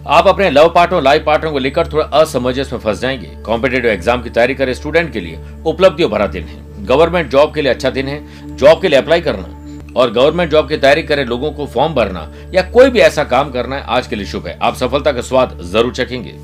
आप 0.08 0.28
अपने 0.28 0.50
लव 0.50 0.70
पार्टनर 0.70 1.02
लाइफ 1.02 1.24
पार्टनर 1.26 1.52
को 1.52 1.60
लेकर 1.60 1.88
थोड़ा 1.88 2.06
असमंजस 2.06 2.74
में 2.74 2.80
फंस 2.80 3.00
जाएँगे। 3.00 3.28
कॉम्पिटेटिव 3.28 3.92
एग्ज़ाम 3.92 4.22
की 4.24 4.30
तैयारी 4.30 4.56
करें, 4.56 4.74
स्टूडेंट 4.74 5.14
के 5.14 5.20
लिए 5.20 5.40
उपलब्धियों 5.66 6.12
भरा 6.12 6.28
दिन 6.28 6.44
है। 6.44 6.86
गवर्नमेंट 6.86 7.30
जॉब 7.30 7.54
के 7.54 7.62
लिए 7.62 7.72
अच्छा 7.72 7.90
दिन 7.90 8.08
है। 8.08 8.56
जॉब 8.58 8.82
के 8.82 8.88
लिए 8.88 9.00
अप्लाई 9.00 9.22
करना। 9.22 9.61
और 9.96 10.12
गवर्नमेंट 10.12 10.52
जॉब 10.52 10.68
की 10.70 10.78
तैयारी 10.78 11.04
करे 11.04 11.24
लोगों 11.26 11.52
को 11.52 11.66
फॉर्म 11.66 11.94
भरना 11.94 12.28
या 12.54 12.62
कोई 12.64 12.90
भी 12.90 13.00
ऐसा 13.00 13.24
काम 13.24 13.52
करना 13.52 13.76
है, 13.76 13.84
आज 13.84 14.08
के 14.08 14.16
लिए 14.16 14.26
शुभ 14.26 14.48
है। 14.48 14.58
आप 14.62 14.76
सफलता 14.76 15.12
का 15.12 15.22
स्वाद 15.22 15.58
ज़रूर 15.64 15.94
चखेंगे। 15.94 16.36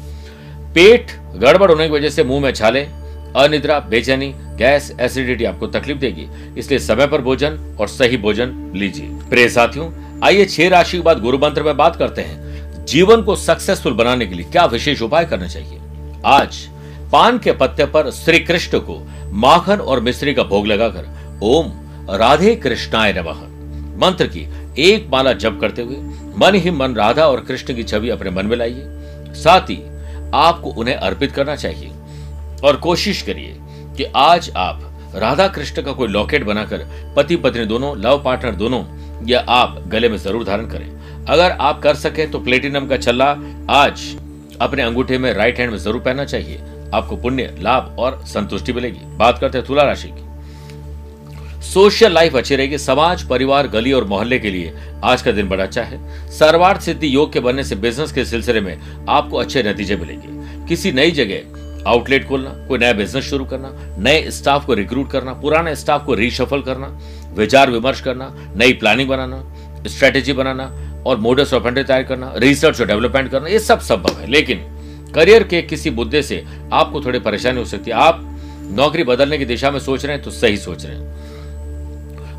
पेट 0.76 1.12
गड़बड़ 1.36 1.70
होने 1.72 1.88
की 1.88 1.94
वजह 1.94 2.10
से 2.10 2.24
मुँह 2.24 2.42
में 2.42 2.52
छाले, 2.52 2.82
अनिद्रा, 3.36 3.80
बेचैनी, 3.80 4.34
गैस, 4.58 4.92
एसिडिटी 5.02 5.46
आपको 5.46 5.68
तकलीफ़ 5.68 5.98
देगी। 5.98 6.28
इसलिए 6.58 6.80
समय 6.80 7.08
पर 7.08 7.22
भोजन 7.22 7.58
और 7.80 7.88
सही 7.88 8.18
भोजन 8.18 8.72
लीजिए। 8.76 9.10
प्रिय 9.30 9.50
साथियों, 9.50 9.90
आइए 10.24 10.46
छह 10.46 10.70
राशि 10.70 10.98
के 10.98 11.04
बाद 11.04 11.20
गुरु 11.20 11.38
मंत्र 11.38 11.64
में 11.64 11.76
बात 11.78 11.96
करते 11.96 12.22
हैं। 12.22 12.86
जीवन 12.86 13.22
को 13.22 13.36
सक्सेसफुल 13.36 13.94
बनाने 13.94 14.26
के 14.26 14.36
लिए 14.36 14.46
क्या 14.52 14.66
विशेष 14.66 15.02
उपाय 15.02 15.26
करना 15.26 15.48
चाहिए? 15.48 15.80
आज 16.26 16.58
पान 17.12 17.38
के 17.38 17.52
पत्ते 17.52 17.86
पर 17.86 18.10
श्री 18.12 18.40
कृष्ण 18.40 18.80
को 18.80 19.00
माखन 19.32 19.80
और 19.80 20.00
मिश्री 20.00 20.34
का 20.34 20.44
भोग 20.44 20.68
लगाकर 20.68 21.40
ओम 21.44 21.72
राधे 22.10 22.56
कृष्णाय 22.56 23.14
नमः। 23.14 23.42
मंत्र 24.00 24.28
की 24.28 24.48
एक 24.82 25.08
माला 25.12 25.34
जप 25.34 25.58
करते 25.62 25.82
हुए 25.82 25.96
मन 26.38 26.56
ही 26.56 26.72
मन 26.72 26.94
राधा 26.96 27.26
और 27.26 27.40
कृष्ण 27.42 27.76
की 27.76 27.84
छवि 27.84 28.10
अपने 28.10 28.30
मन 28.30 28.46
में 28.46 28.58
लाइए। 28.58 29.34
साथ 29.36 29.70
ही 29.70 29.78
आपको 30.36 30.70
उन्हें 30.72 30.96
अर्पित 30.96 31.32
करना 31.32 31.56
चाहिए। 31.56 31.92
और 32.64 32.76
कोशिश 32.76 33.22
करिए 33.22 33.56
कि 33.98 34.04
आज 34.16 34.52
आप 34.58 34.82
राधा 35.16 35.48
कृष्ण 35.48 35.82
का 35.82 35.92
कोई 35.92 36.08
लॉकेट 36.08 36.44
बनाकर 36.44 36.86
पति 37.18 37.36
पत्नी 37.36 37.66
दोनों, 37.66 37.98
लव 37.98 38.22
पार्टनर 38.24 38.56
दोनों, 38.56 38.84
या 39.28 39.40
आप 39.50 39.84
गले 39.88 40.10
में 40.10 40.18
ज़रूर 40.18 40.44
धारण 40.44 40.68
करें। 40.68 41.26
अगर 41.26 41.52
आप 41.52 41.82
कर 41.82 41.96
सके 41.96 42.28
तो 42.28 42.40
प्लेटिनम 42.40 42.88
का 42.88 42.98
छल्ला 42.98 43.30
आज 43.72 44.02
अपने 44.62 44.82
अंगूठे 44.82 45.18
में 45.18 45.32
राइट 45.34 45.60
हैंड 45.60 45.72
में 45.72 45.78
ज़रूर 45.78 46.02
पहनना 46.02 46.26
चाहिए। 46.26 46.62
आपको 46.94 47.16
पुण्य, 47.16 47.56
लाभ 47.60 47.96
और 48.00 48.22
संतुष्टि 48.26 48.74
मिलेगी। 48.74 49.00
बात 49.18 49.40
करते 49.40 49.58
हैं 49.58 49.68
तुला 49.68 49.84
राशि 49.84 50.08
की। 50.08 50.27
सोशल 51.74 52.14
लाइफ 52.14 52.36
अच्छी 52.36 52.56
रहेगी, 52.56 52.78
समाज, 52.78 53.24
परिवार, 53.24 53.68
गली 53.68 53.92
और 53.92 54.04
मोहल्ले 54.04 54.40
के 54.40 54.50
लिए। 54.50 54.74
आज 55.04 55.22
का 55.22 55.32
दिन 55.32 55.50
बड़ा 55.50 55.64
अच्छा 55.64 55.82
है। 55.82 56.30
सर्वार्थ 56.32 56.82
सिद्धि 56.82 57.16
योग 57.16 57.34
के 57.34 57.40
बनने 57.40 57.64
से 57.64 57.76
बिज़नेस 57.76 58.12
के 58.12 58.26
सिलसिले 58.26 58.62
में 58.62 59.06
आपको 59.10 59.38
अच्छे 59.38 59.64
नतीजे 59.64 59.96
मिलेंगे। 59.96 60.28
किसी 60.68 60.92
नई 60.92 61.12
जगह 61.12 61.90
आउटलेट 61.90 62.28
खोलना, 62.28 62.50
कोई 62.68 62.80
नया 62.80 62.94
बिज़नेस 62.94 63.26
शुरू 63.26 63.46
करना, 63.46 63.72
नए 64.00 64.32
स्टाफ 64.32 64.66
को 64.66 64.74
रिक्रूट 64.74 65.12
करना, 65.12 65.34
पुराने 65.34 65.76
स्टाफ 65.76 66.06
को 66.06 66.14
रिशफल 66.14 66.62
करना, 66.62 66.88
विचार 67.34 67.72
विमर्श 67.72 68.02
करना, 68.02 68.34
नई 68.58 68.74
प्लानिंग 68.74 69.10
बनाना 69.10 69.44
स्ट्रेटेजी 69.88 70.34
बनाना 70.34 70.72
और 71.08 71.18
मोडस 71.18 71.54
ऑफेंडर 71.54 71.84
तैयार 71.84 72.04
करना 72.04 72.34
रिसर्च 72.38 72.82
और 72.82 72.88
डेवलपमेंट 72.88 73.32
करना, 73.32 73.48
ये 73.48 73.60
सब 73.60 73.80
संभव 73.80 74.20
है। 74.20 74.32
लेकिन 74.32 74.58
करियर 75.16 75.44
के 75.44 75.62
किसी 75.62 75.90
मुद्दे 75.90 76.22
से 76.22 76.44
आपको 76.74 77.02
थोड़ी 77.02 77.20
परेशानी 77.20 77.60
हो 77.60 77.66
सकती 77.66 77.92
है। 77.92 77.98
आप 77.98 78.24
नौकरी 78.72 79.04
बदलने 79.04 79.38
की 79.38 79.46
दिशा 79.46 79.72
में 79.72 79.80
सोच 79.80 80.06
रहे 80.06 80.16
हैं 80.16 80.24
तो 80.24 80.32
सही 80.32 80.58
सोच 80.58 80.86
रहे 80.86 80.96
हैं। 80.96 81.16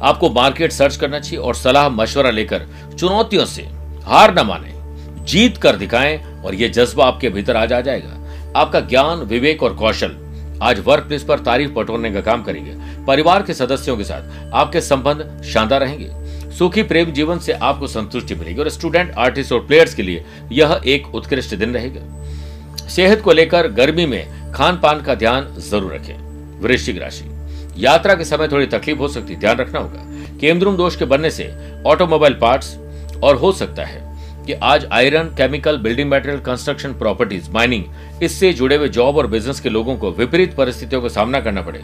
आपको 0.03 0.31
मार्केट 0.31 0.73
सर्च 0.73 0.97
करना 0.97 1.21
चाहिए 1.21 1.39
और 1.39 1.55
सलाह, 1.55 1.89
मशवरा 1.89 2.31
लेकर 2.31 2.67
चुनौतियों 2.99 3.45
से 3.45 3.63
हार 4.05 4.35
न 4.35 4.47
माने। 4.47 4.77
जीत 5.25 5.57
कर 5.57 5.77
दिखाएँ 5.77 6.43
और 6.43 6.55
यह 6.55 6.69
जज्बा 6.69 7.07
आपके 7.07 7.29
भीतर 7.29 7.57
आज 7.57 7.73
आ 7.73 7.81
जाएगा। 7.81 8.17
आपका 8.57 8.81
ज्ञान, 8.81 9.19
विवेक 9.19 9.63
और 9.63 9.75
कौशल 9.75 10.17
आज 10.63 10.79
वर्क 10.87 11.05
प्लेस 11.05 11.25
पर 11.25 11.39
तारीफ़ 11.39 11.71
बटोरने 11.71 12.11
का 12.11 12.21
काम 12.21 12.43
करेंगे। 12.43 13.05
परिवार 13.05 13.43
के 13.43 13.55
सदस्यों 13.55 13.97
के 13.97 14.05
साथ 14.05 14.53
आपके 14.55 14.81
संबंध 14.81 15.43
शानदार 15.45 15.81
रहेंगे। 15.81 16.11
सुखी, 16.53 16.83
प्रेम 16.83 17.13
जीवन 17.13 17.39
से 17.39 17.53
आपको 17.53 17.87
संतुष्टि 17.87 18.35
मिलेगी 18.35 18.61
और 18.61 18.69
स्टूडेंट 18.69 19.15
आर्टिस्ट 19.19 19.53
और 19.53 19.67
प्लेयर्स 19.67 19.95
के 19.95 20.03
लिए 20.03 20.25
यह 20.53 20.81
एक 20.87 21.15
उत्कृष्ट 21.15 21.55
दिन 21.55 21.75
रहेगा। 21.75 22.87
सेहत 22.89 23.21
को 23.21 23.33
लेकर 23.33 23.69
गर्मी 23.69 24.07
में 24.07 24.53
खान 24.53 24.81
पान 24.81 25.03
का 25.03 25.15
ध्यान 25.15 25.55
ज़रूर 25.61 25.95
रखें। 25.95 26.17
वृश्चिक 26.61 26.99
राशि। 26.99 27.38
यात्रा 27.79 28.15
के 28.15 28.25
समय 28.25 28.49
थोड़ी 28.49 28.67
तकलीफ़ 28.67 28.99
हो 28.99 29.09
सकती 29.09 29.35
है 29.35 29.41
ध्यान 29.41 29.57
रखना 29.57 29.79
होगा। 29.79 30.05
केमद्रुम 30.41 30.77
दोष 30.77 30.97
के 30.97 31.05
बनने 31.05 31.31
से 31.31 31.53
ऑटोमोबाइल 31.87 32.35
पार्ट्स, 32.35 32.77
और 33.23 33.37
हो 33.37 33.53
सकता 33.53 33.85
है 33.85 34.07
कि 34.47 34.53
आज 34.53 34.87
iron, 34.93 35.25
chemical, 35.37 35.77
building 35.77 36.11
material, 36.11 36.41
construction 36.41 36.93
properties, 36.93 37.51
mining, 37.51 37.85
इससे 38.23 38.53
जुड़े 38.53 38.77
हुए 38.77 38.89
जॉब 38.89 39.17
और 39.17 39.27
बिज़नेस 39.27 39.61
के 39.61 39.69
लोगों 39.69 39.97
को 39.97 40.11
विपरीत 40.11 40.55
परिस्थितियों 40.55 41.03
का 41.03 41.09
सामना 41.09 41.41
करना 41.41 41.63
पड़े। 41.63 41.83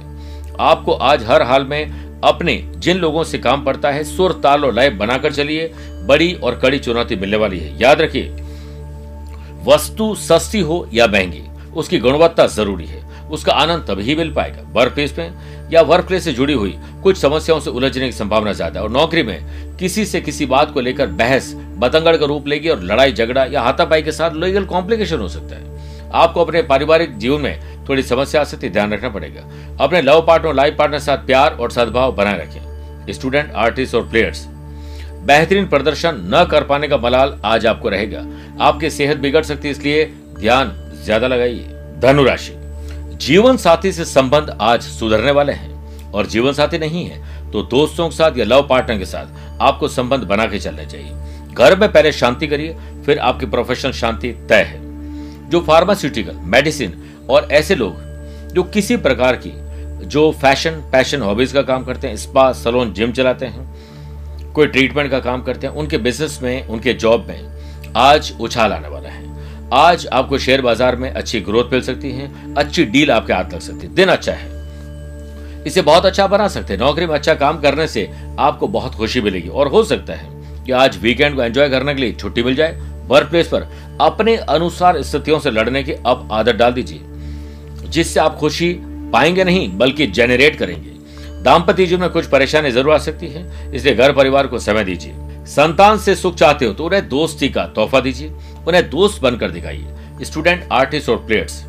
आपको 0.60 0.92
आज 0.92 1.24
हर 1.24 1.42
हाल 1.42 1.64
में 1.64 2.20
अपने 2.24 2.56
जिन 2.76 2.96
लोगों 2.96 3.24
से 3.24 3.38
काम 3.38 3.64
पड़ता 3.64 3.90
है, 3.90 4.04
सुर, 4.04 4.32
ताल 4.42 4.64
और 4.64 4.74
लय 4.74 4.90
बनाकर 4.90 5.32
चलिए। 5.32 5.72
बड़ी 6.08 6.32
और 6.34 6.58
कड़ी 6.58 6.78
चुनौती 6.78 7.16
मिलने 7.16 7.36
वाली 7.36 7.58
है। 7.58 7.76
याद 7.80 8.00
रखिए, 8.00 8.30
वस्तु 9.64 10.14
सस्ती 10.14 10.60
हो 10.60 10.88
या 10.94 11.06
महँगी, 11.06 11.42
उसकी 11.76 11.98
गुणवत्ता 11.98 12.46
ज़रूरी 12.46 12.86
है। 12.86 13.02
उसका 13.24 13.52
आनंद 13.52 13.86
तभी 13.88 14.14
मिल 14.14 14.32
पाएगा। 14.34 14.62
वर्क 14.72 14.92
प्लेस 14.92 15.14
में 15.18 15.53
या 15.72 15.82
वर्क 15.82 16.06
प्लेस 16.06 16.24
से 16.24 16.32
जुड़ी 16.32 16.54
हुई 16.54 16.74
कुछ 17.02 17.16
समस्याओं 17.18 17.60
से 17.60 17.70
उलझने 17.70 18.06
की 18.06 18.12
संभावना 18.12 18.52
ज़्यादा 18.52 18.80
है। 18.80 18.84
और 18.84 18.90
नौकरी 18.92 19.22
में 19.22 19.76
किसी 19.78 20.04
से 20.06 20.20
किसी 20.20 20.46
बात 20.46 20.72
को 20.72 20.80
लेकर 20.80 21.06
बहस, 21.08 21.52
बतंगड़ 21.78 22.16
का 22.16 22.26
रूप 22.26 22.48
लेगी 22.48 22.68
और 22.68 22.82
लड़ाई, 22.82 23.12
झगड़ा 23.12 23.44
या 23.44 23.62
हाथापाई 23.62 24.02
के 24.02 24.12
साथ 24.12 24.34
लीगल 24.34 24.64
कॉम्प्लिकेशन 24.66 25.18
हो 25.18 25.28
सकता 25.28 25.56
है। 25.56 26.10
आपको 26.14 26.44
अपने 26.44 26.62
पारिवारिक 26.62 27.16
जीवन 27.18 27.40
में 27.40 27.86
थोड़ी 27.88 28.02
समस्या 28.02 28.40
आ 28.40 28.44
सकती 28.44 28.68
ध्यान 28.70 28.92
रखना 28.92 29.08
पड़ेगा। 29.08 29.42
अपने 29.80 30.02
लव 30.02 30.24
पार्टनर 30.26 30.54
लाइफ 30.54 30.76
पार्टनर 30.78 30.98
के 30.98 31.04
साथ 31.04 31.26
प्यार 31.26 31.52
और 31.52 31.70
सद्भाव 31.70 32.14
बनाए 32.16 32.38
रखें। 32.38 33.12
स्टूडेंट 33.12 33.52
आर्टिस्ट 33.54 33.94
और 33.94 34.08
प्लेयर्स 34.08 34.46
बेहतरीन 35.24 35.66
प्रदर्शन 35.66 36.22
न 36.26 36.44
कर 36.50 36.64
पाने 36.64 36.88
का 36.88 36.96
मलाल 36.98 37.38
आज 37.44 37.66
आपको 37.66 37.88
रहेगा। 37.88 38.24
आपकी 38.60 38.90
सेहत 38.90 39.16
बिगड़ 39.18 39.42
सकती 39.42 39.68
है, 39.68 39.72
इसलिए 39.72 40.04
ध्यान 40.38 40.72
ज़्यादा 41.04 41.26
लगाइए। 41.26 41.66
धनुराशि। 42.00 42.52
जीवन 43.14 43.56
साथी 43.56 43.92
से 43.92 44.04
संबंध 44.04 44.56
आज 44.60 44.82
सुधरने 44.82 45.30
वाले 45.30 45.52
हैं। 45.52 46.12
और 46.12 46.26
जीवन 46.26 46.52
साथी 46.52 46.78
नहीं 46.78 47.04
है 47.04 47.50
तो 47.50 47.62
दोस्तों 47.62 48.08
के 48.08 48.16
साथ 48.16 48.38
या 48.38 48.44
लव 48.44 48.66
पार्टनर 48.68 48.98
के 48.98 49.04
साथ 49.04 49.60
आपको 49.60 49.88
संबंध 49.88 50.22
बना 50.22 50.46
के 50.46 50.58
चलना 50.58 50.84
चाहिए। 50.84 51.12
घर 51.54 51.78
में 51.78 51.90
पहले 51.92 52.12
शांति 52.12 52.46
करिए, 52.46 52.76
फिर 53.06 53.18
आपकी 53.18 53.46
प्रोफेशनल 53.46 53.92
शांति 53.92 54.32
तय 54.48 54.62
है। 54.62 54.80
जो 55.50 55.60
फार्मास्यूटिकल 55.60 56.36
मेडिसिन 56.44 56.94
और 57.30 57.48
ऐसे 57.52 57.74
लोग 57.74 58.52
जो 58.54 58.62
किसी 58.64 58.96
प्रकार 58.96 59.36
की, 59.36 59.52
जो 60.06 60.30
फ़ैशन 60.32 60.70
पैशन 60.92 61.22
हॉबीज 61.22 61.52
का 61.52 61.62
काम 61.62 61.84
करते 61.84 62.08
हैं 62.08 62.16
स्पा 62.16 62.52
सलोन 62.52 62.92
जिम 62.92 63.12
चलाते 63.12 63.46
हैं, 63.46 64.52
कोई 64.52 64.66
ट्रीटमेंट 64.66 65.10
का 65.10 65.18
काम 65.20 65.42
करते 65.42 65.66
हैं, 65.66 65.74
उनके 65.74 65.98
बिज़नेस 65.98 66.38
में, 66.42 66.66
उनके 66.66 66.92
जॉब 66.94 67.26
में 67.28 67.92
आज 67.96 68.32
उछाल 68.40 68.72
आने 68.72 68.88
वाला 68.88 69.08
है। 69.08 69.13
आज 69.74 70.06
आपको 70.12 70.38
शेयर 70.38 70.60
बाज़ार 70.62 70.96
में 70.96 71.10
अच्छी 71.10 71.40
ग्रोथ 71.40 71.72
मिल 71.72 71.80
सकती 71.82 72.10
है, 72.10 72.54
अच्छी 72.54 72.84
डील 72.86 73.10
आपके 73.10 73.32
हाथ 73.32 73.52
लग 73.54 73.60
सकती 73.60 73.86
है। 73.86 73.94
दिन 73.94 74.08
अच्छा 74.08 74.32
है। 74.32 75.62
इसे 75.66 75.82
बहुत 75.82 76.06
अच्छा 76.06 76.26
बना 76.26 76.46
सकते 76.48 76.72
हैं। 76.72 76.80
नौकरी 76.80 77.06
में 77.06 77.14
अच्छा 77.14 77.34
काम 77.34 77.60
करने 77.60 77.86
से 77.88 78.08
आपको 78.38 78.68
बहुत 78.68 78.94
खुशी 78.94 79.20
मिलेगी। 79.20 79.48
और 79.48 79.68
हो 79.68 79.82
सकता 79.84 80.14
है 80.14 80.64
कि 80.64 80.72
आज 80.74 80.98
वीकेंड 81.02 81.36
को 81.36 81.42
एंजॉय 81.42 81.68
करने 81.68 81.94
के 81.94 82.00
लिए 82.00 82.12
छुट्टी 82.12 82.42
मिल 82.42 82.54
जाए। 82.54 82.78
वर्क 83.06 83.30
प्लेस 83.30 83.48
पर 83.48 83.66
अपने 84.00 84.36
अनुसार 84.36 85.02
स्थितियों 85.02 85.38
से 85.38 85.50
लड़ने 85.50 85.82
की 85.82 85.92
अब 85.92 86.28
आदत 86.32 86.54
डाल 86.54 86.72
दीजिए, 86.72 87.00
जिससे 87.88 88.20
आप 88.20 88.36
खुशी 88.36 88.72
पाएँगे 89.12 89.44
नहीं, 89.44 89.68
बल्कि 89.78 90.06
जेनरेट 90.08 90.58
करेंगे। 90.58 90.90
दाम्पत्य 91.42 91.86
जीवन 91.86 92.00
में 92.00 92.10
कुछ 92.10 92.26
परेशानी 92.28 92.70
ज़रूर 92.70 92.94
आ 92.94 92.98
सकती 93.00 93.28
है। 93.28 93.72
इसलिए 93.72 93.94
घर 93.94 94.12
परिवार 94.12 94.46
को 94.46 94.58
समय 94.60 94.84
दीजिए। 94.84 95.14
संतान 95.46 95.98
से 95.98 96.14
सुख 96.14 96.34
चाहते 96.34 96.66
हो 96.66 96.72
तो 96.72 96.84
उन्हें 96.84 97.08
दोस्ती 97.08 97.48
का 97.48 97.64
तोहफा 97.66 98.00
दीजिए। 98.00 98.32
उन्हें 98.68 98.88
दोस्त 98.90 99.22
बनकर 99.22 99.50
दिखाइए। 99.50 100.24
स्टूडेंट 100.24 100.68
आर्टिस्ट 100.72 101.08
और 101.08 101.16
प्लेयर्स 101.16 101.64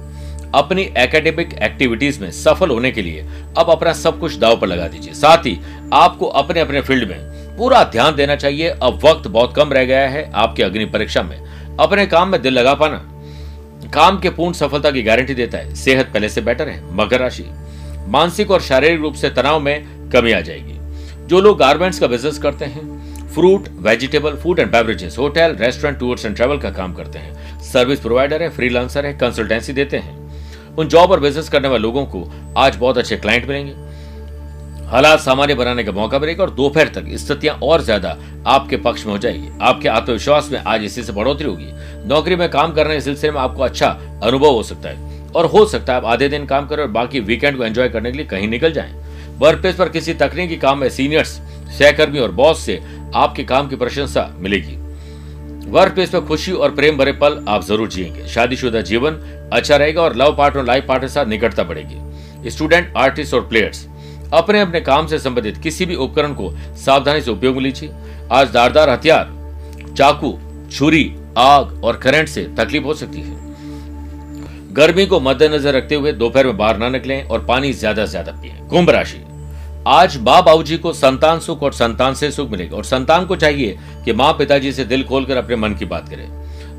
अपनी 0.55 0.81
एकेडमिक 0.97 1.53
एक्टिविटीज़ 1.53 2.19
में 2.21 2.29
सफल 2.31 2.69
होने 2.69 2.91
के 2.91 3.01
लिए 3.01 3.21
अब 3.57 3.69
अपना 3.69 3.93
सब 3.93 4.19
कुछ 4.19 4.35
दाव 4.35 4.59
पर 4.59 4.67
लगा 4.67 4.87
दीजिए। 4.87 5.13
साथ 5.13 5.37
ही 5.37 5.57
आपको 5.93 6.25
अपने 6.25 6.59
अपने 6.59 6.81
फ़ील्ड 6.81 7.09
में 7.09 7.57
पूरा 7.57 7.83
ध्यान 7.83 8.15
देना 8.15 8.35
चाहिए। 8.35 8.69
अब 8.69 8.99
वक्त 9.05 9.27
बहुत 9.27 9.55
कम 9.55 9.73
रह 9.73 9.85
गया 9.85 10.07
है 10.09 10.29
आपकी 10.35 10.63
अग्नि 10.63 10.85
परीक्षा 10.85 11.23
में। 11.23 11.37
अपने 11.79 12.05
काम 12.05 12.29
में 12.29 12.41
दिल 12.41 12.53
लगा 12.53 12.73
पाना, 12.73 13.01
काम 13.93 14.19
के 14.19 14.29
पूर्ण 14.29 14.53
सफलता 14.53 14.91
की 14.91 15.03
गारंटी 15.03 15.33
देता 15.33 15.57
है। 15.57 15.75
सेहत 15.75 16.09
पहले 16.13 16.29
से 16.29 16.41
बेटर 16.41 16.69
है, 16.69 16.81
मकर 16.95 17.19
राशि, 17.19 17.45
मानसिक 18.07 18.51
और 18.51 18.61
शारीरिक 18.61 18.99
रूप 18.99 19.13
से 19.13 19.29
तनाव 19.29 19.59
में 19.59 20.09
कमी 20.09 20.31
आ 20.31 20.39
जाएगी। 20.41 20.77
जो 21.27 21.41
लोग 21.41 21.57
गारमेंट्स 21.59 21.99
का 21.99 22.07
बिज़नेस 22.07 22.37
करते 22.37 22.65
हैं 22.65 22.94
fruit, 23.35 23.67
vegetable, 23.81 24.35
food 24.35 24.59
and 24.59 24.71
beverages, 24.71 25.17
hotel, 25.17 25.55
restaurant, 25.59 25.97
tours 25.99 26.25
and 26.25 26.35
travel 26.35 26.57
का 26.57 26.69
काम 26.71 26.93
करते 26.93 27.19
हैं। 27.19 27.61
सर्विस 27.63 27.99
प्रोवाइडर 27.99 28.43
है, 28.43 28.49
फ्रीलांसर 28.49 29.05
है, 29.05 29.13
कंसल्टेंसी 29.13 29.73
देते 29.73 29.97
हैं। 29.97 30.75
उन 30.75 30.87
जॉब 30.87 31.11
और 31.11 31.19
बिज़नेस 31.19 31.49
करने 31.49 31.67
वाले 31.67 31.81
लोगों 31.81 32.05
को 32.05 32.23
आज 32.57 32.75
बहुत 32.75 32.97
अच्छे 32.97 33.17
क्लाइंट 33.17 33.47
मिलेंगे। 33.47 33.73
हालात 34.87 35.19
सामान्य 35.19 35.55
बनाने 35.55 35.83
का 35.83 35.91
मौका 35.91 36.19
मिलेगा 36.19 36.43
और 36.43 36.49
दोपहर 36.51 36.87
तक 36.95 37.05
स्थितियाँ 37.17 37.55
और 37.63 37.81
ज़्यादा 37.81 38.17
आपके 38.47 38.77
पक्ष 38.77 39.05
में 39.05 39.11
हो 39.13 39.17
जाएगी। 39.17 39.49
आपके 39.61 39.87
आत्मविश्वास 39.89 40.49
में 40.51 40.59
आज 40.59 40.83
इसी 40.83 41.03
से 41.03 41.13
बढ़ोतरी 41.13 41.47
होगी। 41.47 41.71
नौकरी 42.07 42.35
में 42.35 42.49
काम 42.49 42.73
करने 42.73 42.93
के 42.93 43.01
सिलसिले 43.01 43.31
में 43.31 43.39
आपको 43.41 43.63
अच्छा 43.63 43.87
अनुभव 44.23 44.51
हो 44.51 44.61
सकता 44.63 44.89
है 44.89 45.31
और 45.31 45.45
हो 45.45 45.65
सकता 45.65 45.93
है 45.93 45.99
आप 45.99 46.05
आधे 46.05 46.29
दिन 46.29 46.45
काम 46.45 46.67
करें 46.67 46.83
और 46.83 46.89
बाकी 46.91 47.19
वीकेंड 47.21 47.57
को 47.57 47.63
एंजॉय 47.65 47.89
करने 47.89 48.11
के 48.11 48.17
लिए 48.17 48.25
कहीं 48.25 48.47
निकल 48.47 48.73
जाएँ। 48.73 48.93
वर्क 49.37 49.61
प्लेस 49.61 49.75
पर 49.75 49.89
किसी 49.89 50.13
तकनीकी 50.13 50.55
काम 50.57 50.77
में 50.79 50.89
सीनियर्स 50.89 51.39
सहकर्मी 51.69 52.19
और 52.19 52.31
बॉस 52.31 52.59
से 52.59 52.79
आपके 53.15 53.43
काम 53.43 53.67
की 53.67 53.75
प्रशंसा 53.75 54.29
मिलेगी। 54.39 54.75
वर्क 55.71 55.93
प्लेस 55.93 56.09
पर 56.09 56.19
खुशी 56.19 56.51
और 56.51 56.75
प्रेम 56.75 56.97
भरे 56.97 57.11
पल 57.11 57.43
आप 57.49 57.63
ज़रूर 57.63 57.89
जिएँगे। 57.89 58.27
शादीशुदा 58.27 58.81
जीवन 58.81 59.13
अच्छा 59.53 59.75
रहेगा 59.75 60.01
और 60.01 60.15
लव 60.15 60.35
पार्टनर 60.37 60.63
लाइफ 60.63 60.85
पार्टनर 60.87 61.09
साथ 61.09 61.25
निकटता 61.25 61.63
बढ़ेगी। 61.63 62.49
स्टूडेंट 62.49 62.93
आर्टिस्ट 62.97 63.33
और 63.33 63.47
प्लेयर्स 63.47 63.85
अपने 64.33 64.59
अपने 64.61 64.81
काम 64.81 65.07
से 65.07 65.19
संबंधित 65.19 65.57
किसी 65.57 65.85
भी 65.85 65.95
उपकरण 65.95 66.33
को 66.33 66.51
सावधानी 66.75 67.21
से 67.21 67.31
उपयोग 67.31 67.55
में 67.55 67.61
लीजिए। 67.63 67.89
आज 68.31 68.51
दारदार 68.51 68.89
हथियार, 68.89 69.31
चाकू, 69.97 70.37
छुरी, 70.71 71.15
आग 71.37 71.83
और 71.83 71.97
करंट 71.97 72.27
से 72.27 72.43
तकलीफ़ 72.57 72.83
हो 72.83 72.93
सकती 72.93 73.21
है। 73.21 73.43
गर्मी 74.73 75.05
को 75.05 75.19
मद्देनजर 75.19 75.73
रखते 75.73 75.95
हुए 75.95 76.11
दोपहर 76.13 76.45
में 76.45 76.57
बाहर 76.57 76.77
न 76.77 76.91
निकलें 76.91 77.23
और 77.23 77.45
पानी 77.45 77.71
ज़्यादा 77.73 78.05
से 78.05 78.11
ज़्यादा 78.11 78.31
पिए। 78.31 78.67
कुंभ 78.69 78.89
राशि। 78.89 79.17
आज 79.87 80.15
माँ 80.17 80.41
बाबू 80.43 80.63
जी 80.63 80.77
को 80.77 80.91
संतान 80.93 81.39
सुख 81.39 81.63
और 81.63 81.73
संतान 81.73 82.13
से 82.13 82.29
सुख 82.31 82.49
मिलेगा। 82.51 82.75
और 82.77 82.83
संतान 82.83 83.25
को 83.25 83.35
चाहिए 83.35 83.77
कि 84.05 84.13
माँ 84.13 84.31
पिताजी 84.33 84.71
से 84.71 84.83
दिल 84.85 85.03
खोलकर 85.03 85.37
अपने 85.37 85.55
मन 85.55 85.73
की 85.73 85.85
बात 85.85 86.07
करे। 86.09 86.23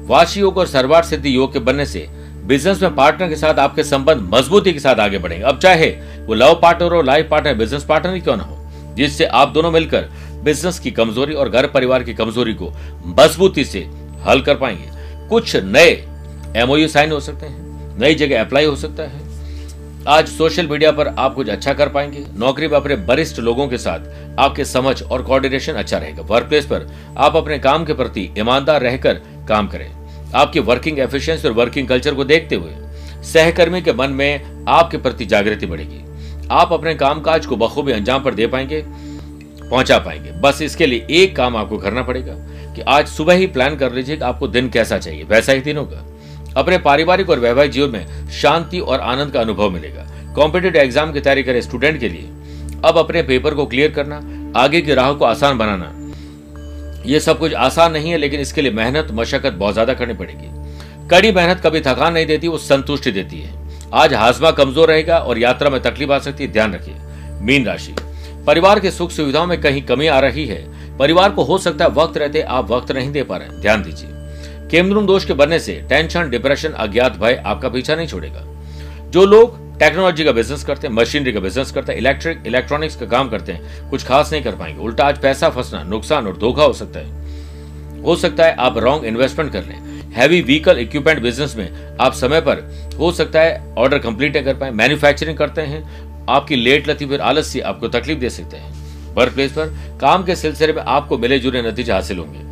वाशी 0.06 0.40
योग 0.40 0.56
और 0.58 0.66
सर्वार 0.66 1.04
सिद्धि 1.04 1.34
योग 1.36 1.52
के 1.52 1.58
बनने 1.58 1.86
से 1.86 2.06
बिज़नेस 2.46 2.82
में 2.82 2.94
पार्टनर 2.94 3.28
के 3.28 3.36
साथ 3.36 3.58
आपके 3.58 3.84
संबंध 3.84 4.28
मजबूती 4.34 4.72
के 4.72 4.80
साथ 4.80 5.00
आगे 5.00 5.18
बढ़ेंगे। 5.18 5.44
अब 5.44 5.58
चाहे 5.58 5.90
वो 6.26 6.34
लव 6.34 6.58
पार्टनर 6.62 6.92
हो 6.92 7.02
लाइफ 7.02 7.28
पार्टनर 7.30 7.54
बिज़नेस 7.54 7.84
पार्टनर 7.84 8.14
ही 8.14 8.20
क्यों 8.20 8.36
ना 8.36 8.42
हो, 8.42 8.58
जिससे 8.96 9.24
आप 9.24 9.48
दोनों 9.48 9.70
मिलकर 9.70 10.08
बिज़नेस 10.44 10.78
की 10.78 10.90
कमज़ोरी 10.90 11.34
और 11.34 11.48
घर 11.48 11.66
परिवार 11.66 12.02
की 12.02 12.14
कमज़ोरी 12.14 12.54
को 12.54 12.72
मजबूती 13.18 13.64
से 13.64 13.86
हल 14.26 14.40
कर 14.40 14.56
पाएँगे। 14.56 15.28
कुछ 15.28 15.56
नए 15.56 15.90
एमओयू 16.56 16.88
साइन 16.88 17.12
हो 17.12 17.20
सकते 17.20 17.46
हैं, 17.46 17.98
नई 18.00 18.14
जगह 18.14 18.40
अप्लाई 18.40 18.64
हो 18.64 18.76
सकता 18.76 19.02
है 19.02 19.25
आज 20.08 20.28
सोशल 20.28 20.66
मीडिया 20.66 20.90
पर 20.92 21.08
आप 21.08 21.34
कुछ 21.34 21.48
अच्छा 21.48 21.72
कर 21.74 21.88
पाएँगे। 21.88 22.24
नौकरी 22.38 22.66
में 22.68 22.76
अपने 22.76 22.94
वरिष्ठ 23.06 23.38
लोगों 23.38 23.66
के 23.68 23.78
साथ 23.78 24.38
आपके 24.38 24.64
समझ 24.64 25.02
और 25.02 25.22
कोऑर्डिनेशन 25.22 25.72
अच्छा 25.72 25.98
रहेगा। 25.98 26.22
वर्क 26.22 26.48
प्लेस 26.48 26.66
पर 26.66 26.86
आप 27.18 27.36
अपने 27.36 27.58
काम 27.58 27.84
के 27.84 27.94
प्रति 27.94 28.28
ईमानदार 28.38 28.82
रहकर 28.82 29.14
काम 29.48 29.68
करें। 29.68 29.90
आपकी 30.34 30.60
वर्किंग 30.60 30.98
एफिशिएंसी 30.98 31.48
और 31.48 31.54
वर्किंग 31.54 31.88
कल्चर 31.88 32.14
को 32.14 32.24
देखते 32.24 32.54
हुए 32.54 32.72
सहकर्मी 33.24 33.82
के 33.82 33.92
मन 33.92 34.10
में 34.10 34.64
आपके 34.68 34.98
प्रति 34.98 35.26
जागृति 35.26 35.66
बढ़ेगी। 35.66 36.02
आप 36.50 36.72
अपने 36.72 36.94
कामकाज 36.94 37.46
को 37.46 37.56
बखूबी 37.56 37.92
अंजाम 37.92 38.22
पर 38.22 38.34
दे 38.34 38.46
पाएँगे, 38.46 38.82
पहुँचा 39.70 39.98
पाएँगे। 39.98 40.40
बस 40.40 40.62
इसके 40.62 40.86
लिए 40.86 41.06
एक 41.12 41.36
काम 41.36 41.56
आपको 41.56 41.78
करना 41.78 42.02
पड़ेगा 42.02 42.34
कि 42.74 42.80
आज 42.80 43.08
सुबह 43.08 43.34
ही 43.34 43.46
प्लान 43.46 43.76
कर 43.76 43.92
लीजिए 43.92 44.16
कि 44.16 44.24
आपको 44.24 44.48
दिन 44.48 44.68
कैसा 44.68 44.98
चाहिए। 44.98 45.24
वैसा 45.24 45.52
ही 45.52 45.60
दिन 45.60 45.76
होगा। 45.76 46.04
अपने 46.56 46.78
पारिवारिक 46.78 47.30
और 47.30 47.38
वैवाहिक 47.38 47.72
जीवन 47.72 47.90
में 47.90 48.28
शांति 48.32 48.78
और 48.78 49.00
आनंद 49.00 49.32
का 49.32 49.40
अनुभव 49.40 49.70
मिलेगा। 49.70 50.06
कॉम्पिटेटिव 50.34 50.80
एग्ज़ाम 50.82 51.12
की 51.12 51.20
तैयारी 51.20 51.42
करे 51.42 51.62
स्टूडेंट 51.62 52.00
के 52.00 52.08
लिए। 52.08 52.28
अब 52.84 52.98
अपने 52.98 53.22
पेपर 53.22 53.54
को 53.54 53.66
क्लियर 53.66 53.90
करना, 53.90 54.16
आगे 54.56 54.80
की 54.80 54.94
राह 54.94 55.12
को 55.12 55.24
आसान 55.24 55.58
बनाना। 55.58 55.92
यह 57.06 57.18
सब 57.18 57.38
कुछ 57.38 57.54
आसान 57.54 57.92
नहीं 57.92 58.10
है, 58.10 58.18
लेकिन 58.18 58.40
इसके 58.40 58.62
लिए 58.62 58.72
मेहनत, 58.72 59.08
मशक्कत 59.12 59.52
बहुत 59.52 59.74
ज़्यादा 59.74 59.94
करनी 59.94 60.14
पड़ेगी। 60.14 61.08
कड़ी 61.08 61.32
मेहनत 61.32 61.60
कभी 61.60 61.80
थकान 61.80 62.12
नहीं 62.12 62.26
देती, 62.26 62.48
वो 62.48 62.58
संतुष्टि 62.58 63.10
देती 63.10 63.40
है। 63.40 63.54
आज 63.94 64.14
हाजमा 64.14 64.50
कमज़ोर 64.50 64.88
रहेगा 64.88 65.18
और 65.18 65.38
यात्रा 65.38 65.70
में 65.70 65.80
तकलीफ़ 65.82 66.12
आ 66.12 66.18
सकती 66.18 66.44
है, 66.44 66.52
ध्यान 66.52 66.74
रखिए। 66.74 66.94
मीन 67.40 67.66
राशि। 67.66 67.94
परिवार 68.46 68.80
के 68.80 68.90
सुख 68.90 69.10
सुविधाओं 69.10 69.46
में 69.46 69.60
कहीं 69.60 69.82
कमी 69.82 70.06
आ 70.06 70.18
रही 70.20 70.46
है। 70.46 70.64
परिवार 70.98 71.30
को 71.30 71.42
हो 71.42 71.58
सकता 71.58 71.84
है 71.84 71.90
वक्त 71.92 72.16
रहते, 72.18 72.40
आप 72.40 72.70
वक्त 72.70 72.92
नहीं 72.92 73.10
दे 73.12 73.22
पा 73.22 73.36
रहे 73.36 73.60
ध्यान 73.60 73.82
दीजिए। 73.82 74.08
केमद्रुम 74.70 75.06
दोष 75.06 75.24
के 75.24 75.32
बनने 75.32 75.58
से 75.58 75.82
टेंशन, 75.88 76.30
डिप्रेशन, 76.30 76.68
अज्ञात 76.68 77.16
भय 77.16 77.42
आपका 77.46 77.68
पीछा 77.68 77.94
नहीं 77.94 78.06
छोड़ेगा। 78.06 78.44
जो 79.10 79.24
लोग 79.24 79.78
टेक्नोलॉजी 79.78 80.24
का 80.24 80.32
बिज़नेस 80.32 80.64
करते 80.64 80.86
हैं, 80.86 80.94
मशीनरी 80.94 81.32
का 81.32 81.40
बिज़नेस 81.40 81.70
करते 81.70 81.92
हैं 81.92 81.98
इलेक्ट्रिक 81.98 82.42
इलेक्ट्रॉनिक्स 82.46 82.96
का 82.96 83.06
काम 83.06 83.28
करते 83.28 83.52
हैं, 83.52 83.90
कुछ 83.90 84.04
खास 84.04 84.32
नहीं 84.32 84.42
कर 84.42 84.54
पाएँगे। 84.56 84.82
उल्टा 84.82 85.04
आज 85.04 85.18
पैसा 85.18 85.50
फंसना, 85.50 85.82
नुकसान 85.82 86.26
और 86.26 86.36
धोखा 86.36 86.62
हो 86.62 86.72
सकता 86.72 87.00
है। 87.00 88.02
हो 88.02 88.16
सकता 88.16 88.44
है 88.44 88.54
आप 88.54 88.78
रॉन्ग 88.78 89.04
इन्वेस्टमेंट 89.04 89.52
कर 89.52 89.64
लें। 89.64 89.78
हैवी 90.12 90.40
व्हीकल 90.40 90.78
इक्विपमेंट 90.78 91.22
बिज़नेस 91.22 91.56
में 91.56 91.96
आप 92.00 92.12
समय 92.12 92.40
पर, 92.40 92.88
हो 92.98 93.12
सकता 93.12 93.40
है 93.40 93.74
ऑर्डर 93.78 93.98
कंप्लीट 93.98 94.34
नहीं 94.36 94.44
कर 94.44 94.54
पाए 94.54 94.70
मैन्युफैक्चरिंग 94.70 95.38
करते 95.38 95.60
हैं, 95.60 95.84
आपकी 96.30 96.56
लेट 96.56 96.88
लती 96.88 97.06
फिर 97.06 97.20
आलस्य 97.20 97.60
आपको 97.60 97.88
तकलीफ़ 97.88 98.18
दे 98.18 98.30
सकते 98.30 98.56
हैं। 98.56 98.74
वर्क 99.14 99.34
प्लेस 99.34 99.52
पर 99.52 99.66
काम 100.00 100.24
के 100.24 100.36
सिलसिले 100.36 100.72
में 100.72 100.82
आपको 100.82 101.18
मिले 101.18 101.38
जुले 101.38 101.62
नतीजे 101.62 101.92
हासिल 101.92 102.18
होंगे। 102.18 102.45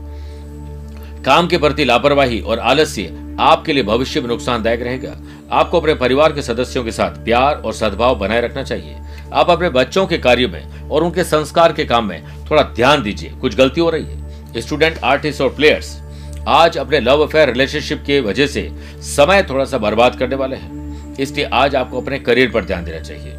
काम 1.24 1.46
के 1.46 1.58
प्रति 1.58 1.84
लापरवाही 1.84 2.40
और 2.40 2.58
आलस्य 2.58 3.36
आपके 3.40 3.72
लिए 3.72 3.82
भविष्य 3.82 4.20
में 4.20 4.28
नुकसानदायक 4.28 4.82
रहेगा। 4.82 5.12
आपको 5.52 5.80
अपने 5.80 5.94
परिवार 5.94 6.32
के 6.32 6.42
सदस्यों 6.42 6.84
के 6.84 6.92
साथ 6.92 7.24
प्यार 7.24 7.54
और 7.56 7.72
सद्भाव 7.72 8.18
बनाए 8.18 8.40
रखना 8.40 8.62
चाहिए। 8.62 8.96
आप 9.32 9.50
अपने 9.50 9.70
बच्चों 9.70 10.06
के 10.06 10.18
कार्य 10.18 10.46
में 10.46 10.88
और 10.90 11.04
उनके 11.04 11.24
संस्कार 11.24 11.72
के 11.72 11.84
काम 11.84 12.04
में 12.04 12.22
थोड़ा 12.50 12.62
ध्यान 12.62 13.02
दीजिए। 13.02 13.30
कुछ 13.30 13.56
गलती 13.56 13.80
हो 13.80 13.90
रही 13.90 14.04
है। 14.04 14.60
स्टूडेंट, 14.60 14.98
आर्टिस्ट 14.98 15.40
और 15.40 15.54
प्लेयर्स 15.54 16.00
आज 16.48 16.78
अपने 16.78 17.00
लव 17.00 17.26
अफेयर 17.26 17.48
रिलेशनशिप 17.48 18.02
के 18.06 18.20
वजह 18.20 18.46
से 18.46 18.70
समय 19.02 19.42
थोड़ा 19.42 19.64
सा 19.64 19.78
बर्बाद 19.78 20.18
करने 20.18 20.36
वाले 20.36 20.56
हैं। 20.56 21.16
इसलिए 21.16 21.44
आज 21.44 21.76
आपको 21.76 22.00
अपने 22.00 22.18
करियर 22.18 22.50
पर 22.50 22.64
ध्यान 22.64 22.84
देना 22.84 23.00
चाहिए। 23.00 23.32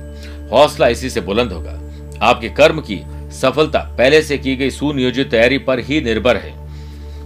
हौसला 0.49 0.87
इसी 0.87 1.09
से 1.09 1.21
बुलंद 1.21 1.51
होगा। 1.51 1.79
आपके 2.21 2.49
कर्म 2.49 2.81
की 2.81 3.01
सफलता 3.31 3.79
पहले 3.97 4.21
से 4.21 4.37
की 4.37 4.55
गई 4.55 4.69
सुनियोजित 4.69 5.31
तैयारी 5.31 5.57
पर 5.57 5.79
ही 5.79 6.01
निर्भर 6.01 6.37
है। 6.37 6.64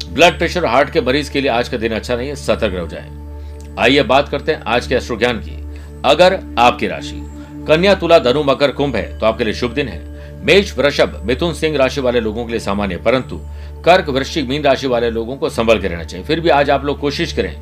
ब्लड 0.09 0.37
प्रेशर 0.37 0.65
हार्ट 0.65 0.89
के 0.89 1.01
मरीज़ 1.01 1.31
के 1.31 1.41
लिए 1.41 1.49
आज 1.51 1.69
का 1.69 1.77
दिन 1.77 1.91
अच्छा 1.91 2.15
नहीं 2.15 2.27
है, 2.27 2.35
सतर्क 2.35 2.73
रह 2.75 2.85
जाए। 2.85 3.75
आइए 3.79 4.03
बात 4.03 4.29
करते 4.29 4.51
हैं 4.51 4.61
आज 4.67 4.87
के 4.87 4.95
अश्रु 4.95 5.17
ज्ञान 5.17 5.39
की। 5.39 5.57
अगर 6.05 6.39
आपकी 6.59 6.87
राशि 6.87 7.19
कन्या, 7.67 7.93
तुला, 7.95 8.19
धनु, 8.19 8.43
मकर, 8.43 8.71
कुंभ 8.71 8.95
है 8.95 9.17
तो 9.19 9.25
आपके 9.25 9.43
लिए 9.43 9.53
शुभ 9.53 9.71
दिन 9.71 9.87
है। 9.87 10.45
मेष, 10.45 10.77
वृषभ, 10.77 11.21
मिथुन, 11.25 11.53
सिंह 11.53 11.77
राशि 11.77 12.01
वाले 12.01 12.19
लोगों 12.19 12.45
के 12.45 12.51
लिए 12.51 12.59
सामान्य 12.59 12.97
परंतु 12.97 13.39
कर्क, 13.85 14.09
वृश्चिक, 14.09 14.47
मीन 14.49 14.63
राशि 14.63 14.87
वाले 14.87 15.09
लोगों 15.09 15.35
को 15.35 15.49
संभल 15.49 15.79
के 15.79 15.87
रहना 15.87 16.03
चाहिए। 16.03 16.25
फिर 16.25 16.39
भी 16.39 16.49
आज 16.49 16.69
आप 16.69 16.85
लोग 16.85 16.99
कोशिश 16.99 17.33
करें 17.33 17.55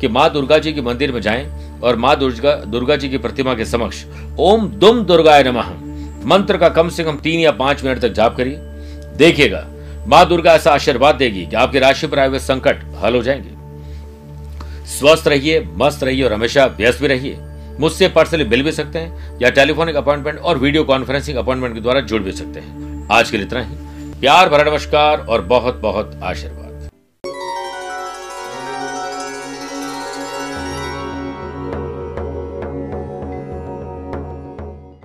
कि 0.00 0.08
माँ 0.08 0.30
दुर्गा 0.32 0.58
जी 0.58 0.72
के 0.72 0.80
मंदिर 0.80 1.12
में 1.12 1.20
जाएँ 1.20 1.46
और 1.80 1.96
माँ 1.96 2.14
दुर्गा 2.18 2.54
दुर्गा 2.66 2.96
जी 2.96 3.08
की 3.08 3.18
प्रतिमा 3.18 3.54
के 3.54 3.64
समक्ष 3.64 4.04
ओम 4.38 4.68
दुम 4.74 5.00
दुर्गाय 5.04 5.42
नमः 5.42 5.72
मंत्र 6.26 6.56
का 6.56 6.68
कम 6.68 6.88
से 6.88 7.04
कम 7.04 7.16
तीन 7.16 7.40
या 7.40 7.52
पाँच 7.54 7.84
मिनट 7.84 7.98
तक 7.98 8.12
जाप 8.12 8.36
करिए। 8.36 8.56
देखिएगा 9.16 9.66
माँ 10.08 10.28
दुर्गा 10.28 10.52
ऐसा 10.52 10.70
आशीर्वाद 10.70 11.14
देगी 11.14 11.46
कि 11.46 11.56
आपकी 11.56 11.78
राशि 11.78 12.06
पर 12.06 12.18
आए 12.18 12.28
हुए 12.28 12.38
संकट 12.38 12.82
हल 13.04 13.14
हो 13.14 13.22
जाएँगे। 13.22 13.50
स्वस्थ 14.86 15.28
रहिए, 15.28 15.68
मस्त 15.74 16.02
रहिए 16.02 16.24
और 16.24 16.32
हमेशा 16.32 16.66
व्यस्त 16.66 17.00
भी 17.00 17.06
रहिए। 17.06 17.36
मुझसे 17.80 18.08
पर्सनली 18.08 18.44
मिल 18.44 18.62
भी 18.62 18.72
सकते 18.72 18.98
हैं 18.98 19.38
या 19.42 19.50
टेलीफोनिक 19.50 19.96
अपॉइंटमेंट 19.96 20.38
और 20.38 20.58
वीडियो 20.58 20.84
कॉन्फ्रेंसिंग 20.84 21.36
अपॉइंटमेंट 21.36 21.74
के 21.74 21.80
द्वारा 21.80 22.00
जुड़ 22.00 22.22
भी 22.22 22.32
सकते 22.32 22.60
हैं। 22.60 23.08
आज 23.12 23.30
के 23.30 23.36
लिए 23.36 23.46
इतना 23.46 23.62
ही। 23.62 23.74
प्यार, 24.20 24.48
भरा 24.48 24.64
नमस्कार 24.64 25.18
और 25.20 25.42
बहुत 25.42 25.76
बहुत 25.76 26.20
आशीर्वाद। 26.22 26.57